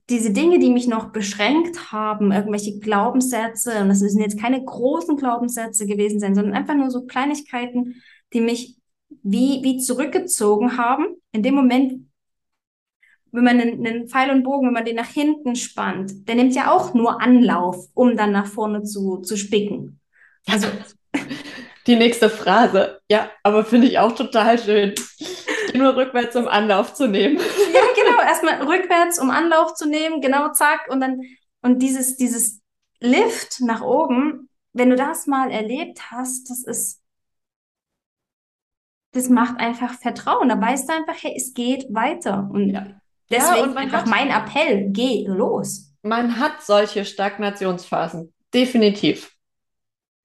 diese 0.10 0.32
Dinge, 0.32 0.60
die 0.60 0.70
mich 0.70 0.88
noch 0.88 1.12
beschränkt 1.12 1.92
haben, 1.92 2.32
irgendwelche 2.32 2.80
Glaubenssätze, 2.80 3.82
und 3.82 3.90
das 3.90 4.00
sind 4.00 4.22
jetzt 4.22 4.40
keine 4.40 4.64
großen 4.64 5.18
Glaubenssätze 5.18 5.86
gewesen 5.86 6.22
sein, 6.22 6.36
sondern 6.36 6.54
einfach 6.54 6.76
nur 6.76 6.90
so 6.90 7.06
Kleinigkeiten, 7.06 8.02
die 8.32 8.40
mich 8.40 8.78
wie, 9.26 9.64
wie 9.64 9.78
zurückgezogen 9.80 10.78
haben. 10.78 11.08
In 11.32 11.42
dem 11.42 11.56
Moment, 11.56 12.08
wenn 13.32 13.44
man 13.44 13.60
einen, 13.60 13.86
einen 13.86 14.08
Pfeil 14.08 14.30
und 14.30 14.44
Bogen, 14.44 14.68
wenn 14.68 14.74
man 14.74 14.86
den 14.86 14.96
nach 14.96 15.10
hinten 15.10 15.56
spannt, 15.56 16.28
der 16.28 16.36
nimmt 16.36 16.54
ja 16.54 16.72
auch 16.72 16.94
nur 16.94 17.22
Anlauf, 17.22 17.88
um 17.96 18.16
dann 18.16 18.32
nach 18.32 18.46
vorne 18.46 18.84
zu, 18.84 19.18
zu 19.18 19.36
spicken. 19.36 20.00
Also, 20.48 20.68
Die 21.88 21.96
nächste 21.96 22.30
Phrase. 22.30 23.00
Ja, 23.10 23.32
aber 23.44 23.66
finde 23.66 23.88
ich 23.88 24.00
auch 24.00 24.14
total 24.14 24.60
schön. 24.60 24.94
Nur 25.74 25.96
rückwärts, 25.96 26.36
um 26.36 26.48
Anlauf 26.48 26.94
zu 26.94 27.08
nehmen. 27.08 27.38
ja, 27.74 27.82
genau, 27.96 28.22
erstmal 28.22 28.62
rückwärts, 28.64 29.20
um 29.20 29.32
Anlauf 29.32 29.74
zu 29.74 29.88
nehmen, 29.88 30.22
genau, 30.22 30.52
zack, 30.52 30.88
und 30.90 31.02
dann, 31.02 31.22
und 31.62 31.80
dieses, 31.80 32.16
dieses 32.16 32.62
Lift 33.00 33.62
nach 33.62 33.82
oben, 33.82 34.50
wenn 34.74 34.90
du 34.90 34.96
das 34.96 35.28
mal 35.28 35.52
erlebt 35.52 36.12
hast, 36.12 36.50
das 36.50 36.64
ist, 36.64 37.02
das 39.16 39.30
macht 39.30 39.60
einfach 39.60 39.94
Vertrauen. 39.96 40.50
Da 40.50 40.60
weißt 40.62 40.90
du 40.90 40.94
einfach, 40.94 41.16
hey, 41.22 41.34
es 41.36 41.54
geht 41.54 41.86
weiter. 41.94 42.50
Und 42.52 42.70
Ja. 42.70 42.86
deswegen 43.30 43.56
Ja, 43.58 43.64
und 43.64 43.78
einfach 43.78 44.00
hat- 44.02 44.08
mein 44.08 44.30
Appell, 44.30 44.90
geh 44.92 45.26
los. 45.28 45.94
Man 46.04 46.40
hat 46.40 46.62
solche 46.62 47.06
Stagnationsphasen. 47.06 48.34
Definitiv. 48.54 49.32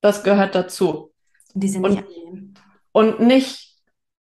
Das 0.02 0.22
gehört 0.22 0.54
dazu. 0.54 1.12
Und 1.54 1.64
die 1.64 1.68
sind 1.68 1.84
Und- 1.84 1.92
nicht 1.92 2.04
angenehm. 2.06 2.54
Und 2.92 3.20
nicht, 3.20 3.80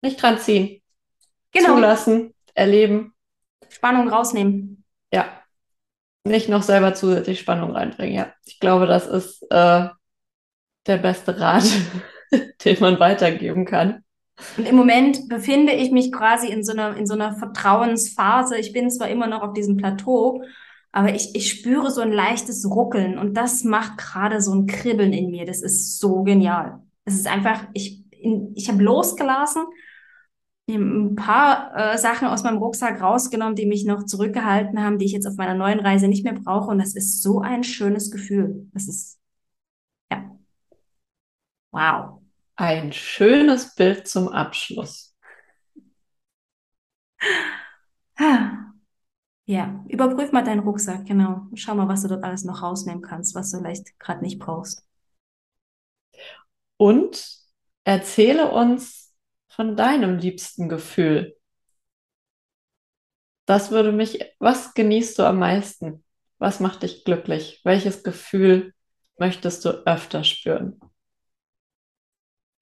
nicht 0.01 0.21
dran 0.21 0.39
ziehen. 0.39 0.81
Genau, 1.51 1.75
Zulassen, 1.75 2.33
erleben. 2.53 3.13
Spannung 3.69 4.09
rausnehmen. 4.09 4.83
Ja. 5.13 5.25
Nicht 6.23 6.49
noch 6.49 6.63
selber 6.63 6.93
zusätzlich 6.93 7.39
Spannung 7.39 7.71
reinbringen. 7.71 8.15
Ja. 8.15 8.33
Ich 8.45 8.59
glaube, 8.59 8.85
das 8.87 9.07
ist 9.07 9.43
äh, 9.51 9.87
der 10.87 10.97
beste 10.97 11.39
Rat, 11.39 11.63
den 12.65 12.79
man 12.79 12.99
weitergeben 12.99 13.65
kann. 13.65 14.03
Und 14.57 14.67
im 14.67 14.75
Moment 14.75 15.29
befinde 15.29 15.73
ich 15.73 15.91
mich 15.91 16.11
quasi 16.11 16.47
in 16.47 16.63
so 16.63 16.71
einer, 16.71 16.95
in 16.95 17.07
so 17.07 17.13
einer 17.15 17.33
Vertrauensphase. 17.33 18.57
Ich 18.57 18.71
bin 18.71 18.89
zwar 18.89 19.09
immer 19.09 19.27
noch 19.27 19.41
auf 19.41 19.53
diesem 19.53 19.77
Plateau, 19.77 20.43
aber 20.91 21.13
ich, 21.15 21.35
ich 21.35 21.49
spüre 21.49 21.91
so 21.91 22.01
ein 22.01 22.11
leichtes 22.11 22.69
Ruckeln 22.69 23.17
und 23.17 23.35
das 23.35 23.63
macht 23.63 23.97
gerade 23.97 24.41
so 24.41 24.53
ein 24.53 24.67
Kribbeln 24.67 25.13
in 25.13 25.31
mir. 25.31 25.45
Das 25.45 25.61
ist 25.61 25.99
so 25.99 26.23
genial. 26.23 26.81
Es 27.05 27.15
ist 27.15 27.27
einfach, 27.27 27.67
ich, 27.73 28.03
ich 28.55 28.69
habe 28.69 28.83
losgelassen, 28.83 29.63
ein 30.69 31.15
paar 31.15 31.71
äh, 31.75 31.97
Sachen 31.97 32.27
aus 32.27 32.43
meinem 32.43 32.57
Rucksack 32.57 33.01
rausgenommen, 33.01 33.55
die 33.55 33.65
mich 33.65 33.85
noch 33.85 34.03
zurückgehalten 34.05 34.83
haben, 34.83 34.97
die 34.99 35.05
ich 35.05 35.13
jetzt 35.13 35.25
auf 35.25 35.37
meiner 35.37 35.53
neuen 35.55 35.79
Reise 35.79 36.07
nicht 36.07 36.25
mehr 36.25 36.33
brauche. 36.33 36.69
Und 36.69 36.79
das 36.79 36.93
ist 36.95 37.21
so 37.23 37.39
ein 37.41 37.63
schönes 37.63 38.11
Gefühl. 38.11 38.67
Das 38.73 38.87
ist, 38.87 39.17
ja. 40.11 40.37
Wow. 41.71 42.16
Ein 42.57 42.91
schönes 42.91 43.73
Bild 43.75 44.07
zum 44.07 44.27
Abschluss. 44.27 45.15
Ja, 49.45 49.83
überprüf 49.87 50.31
mal 50.33 50.43
deinen 50.43 50.59
Rucksack, 50.59 51.05
genau. 51.05 51.47
Schau 51.55 51.73
mal, 51.73 51.87
was 51.87 52.01
du 52.03 52.09
dort 52.09 52.23
alles 52.23 52.43
noch 52.43 52.61
rausnehmen 52.61 53.01
kannst, 53.01 53.33
was 53.33 53.49
du 53.51 53.59
vielleicht 53.59 53.97
gerade 53.99 54.21
nicht 54.21 54.39
brauchst. 54.39 54.85
Und 56.77 57.37
erzähle 57.83 58.51
uns 58.51 59.13
von 59.47 59.75
deinem 59.75 60.17
liebsten 60.17 60.69
Gefühl. 60.69 61.35
Das 63.45 63.71
würde 63.71 63.91
mich, 63.91 64.19
was 64.39 64.73
genießt 64.73 65.17
du 65.19 65.23
am 65.23 65.39
meisten? 65.39 66.03
Was 66.37 66.59
macht 66.59 66.83
dich 66.83 67.05
glücklich? 67.05 67.61
Welches 67.63 68.03
Gefühl 68.03 68.73
möchtest 69.17 69.63
du 69.65 69.69
öfter 69.85 70.23
spüren? 70.23 70.79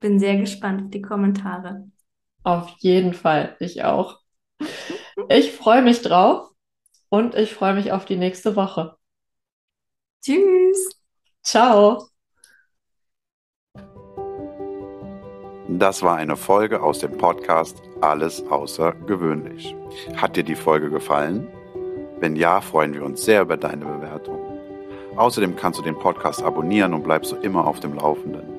Bin 0.05 0.19
sehr 0.19 0.37
gespannt 0.37 0.83
auf 0.83 0.91
die 0.91 1.01
Kommentare. 1.01 1.89
Auf 2.43 2.69
jeden 2.77 3.15
Fall, 3.15 3.55
ich 3.59 3.83
auch. 3.83 4.19
Ich 5.29 5.51
freue 5.51 5.81
mich 5.81 6.03
drauf 6.03 6.51
und 7.09 7.33
ich 7.33 7.55
freue 7.55 7.73
mich 7.73 7.91
auf 7.91 8.05
die 8.05 8.15
nächste 8.15 8.55
Woche. 8.55 8.97
Tschüss! 10.21 11.01
Ciao. 11.41 12.05
Das 15.69 16.03
war 16.03 16.17
eine 16.17 16.37
Folge 16.37 16.83
aus 16.83 16.99
dem 16.99 17.17
Podcast 17.17 17.81
Alles 17.99 18.45
außergewöhnlich. 18.45 19.75
Hat 20.17 20.35
dir 20.35 20.43
die 20.43 20.53
Folge 20.53 20.91
gefallen? 20.91 21.47
Wenn 22.19 22.35
ja, 22.35 22.61
freuen 22.61 22.93
wir 22.93 23.03
uns 23.03 23.25
sehr 23.25 23.41
über 23.41 23.57
deine 23.57 23.85
Bewertung. 23.85 24.39
Außerdem 25.15 25.55
kannst 25.55 25.79
du 25.79 25.83
den 25.83 25.97
Podcast 25.97 26.43
abonnieren 26.43 26.93
und 26.93 27.01
bleibst 27.01 27.31
so 27.31 27.37
immer 27.37 27.65
auf 27.65 27.79
dem 27.79 27.95
Laufenden. 27.95 28.54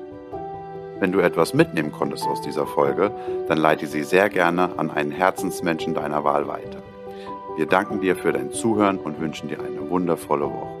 Wenn 0.99 1.11
du 1.11 1.19
etwas 1.19 1.53
mitnehmen 1.53 1.91
konntest 1.91 2.25
aus 2.25 2.41
dieser 2.41 2.65
Folge, 2.65 3.11
dann 3.47 3.59
leite 3.59 3.85
sie 3.85 4.03
sehr 4.03 4.29
gerne 4.29 4.77
an 4.77 4.89
einen 4.89 5.11
Herzensmenschen 5.11 5.93
deiner 5.93 6.23
Wahl 6.23 6.47
weiter. 6.47 6.81
Wir 7.55 7.67
danken 7.67 8.01
dir 8.01 8.15
für 8.15 8.31
dein 8.31 8.51
Zuhören 8.51 8.97
und 8.97 9.19
wünschen 9.19 9.49
dir 9.49 9.59
eine 9.59 9.89
wundervolle 9.89 10.45
Woche. 10.45 10.77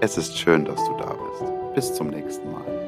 Es 0.00 0.16
ist 0.16 0.38
schön, 0.38 0.64
dass 0.64 0.82
du 0.84 0.96
da 0.96 1.14
bist. 1.14 1.52
Bis 1.74 1.94
zum 1.94 2.08
nächsten 2.08 2.50
Mal. 2.52 2.81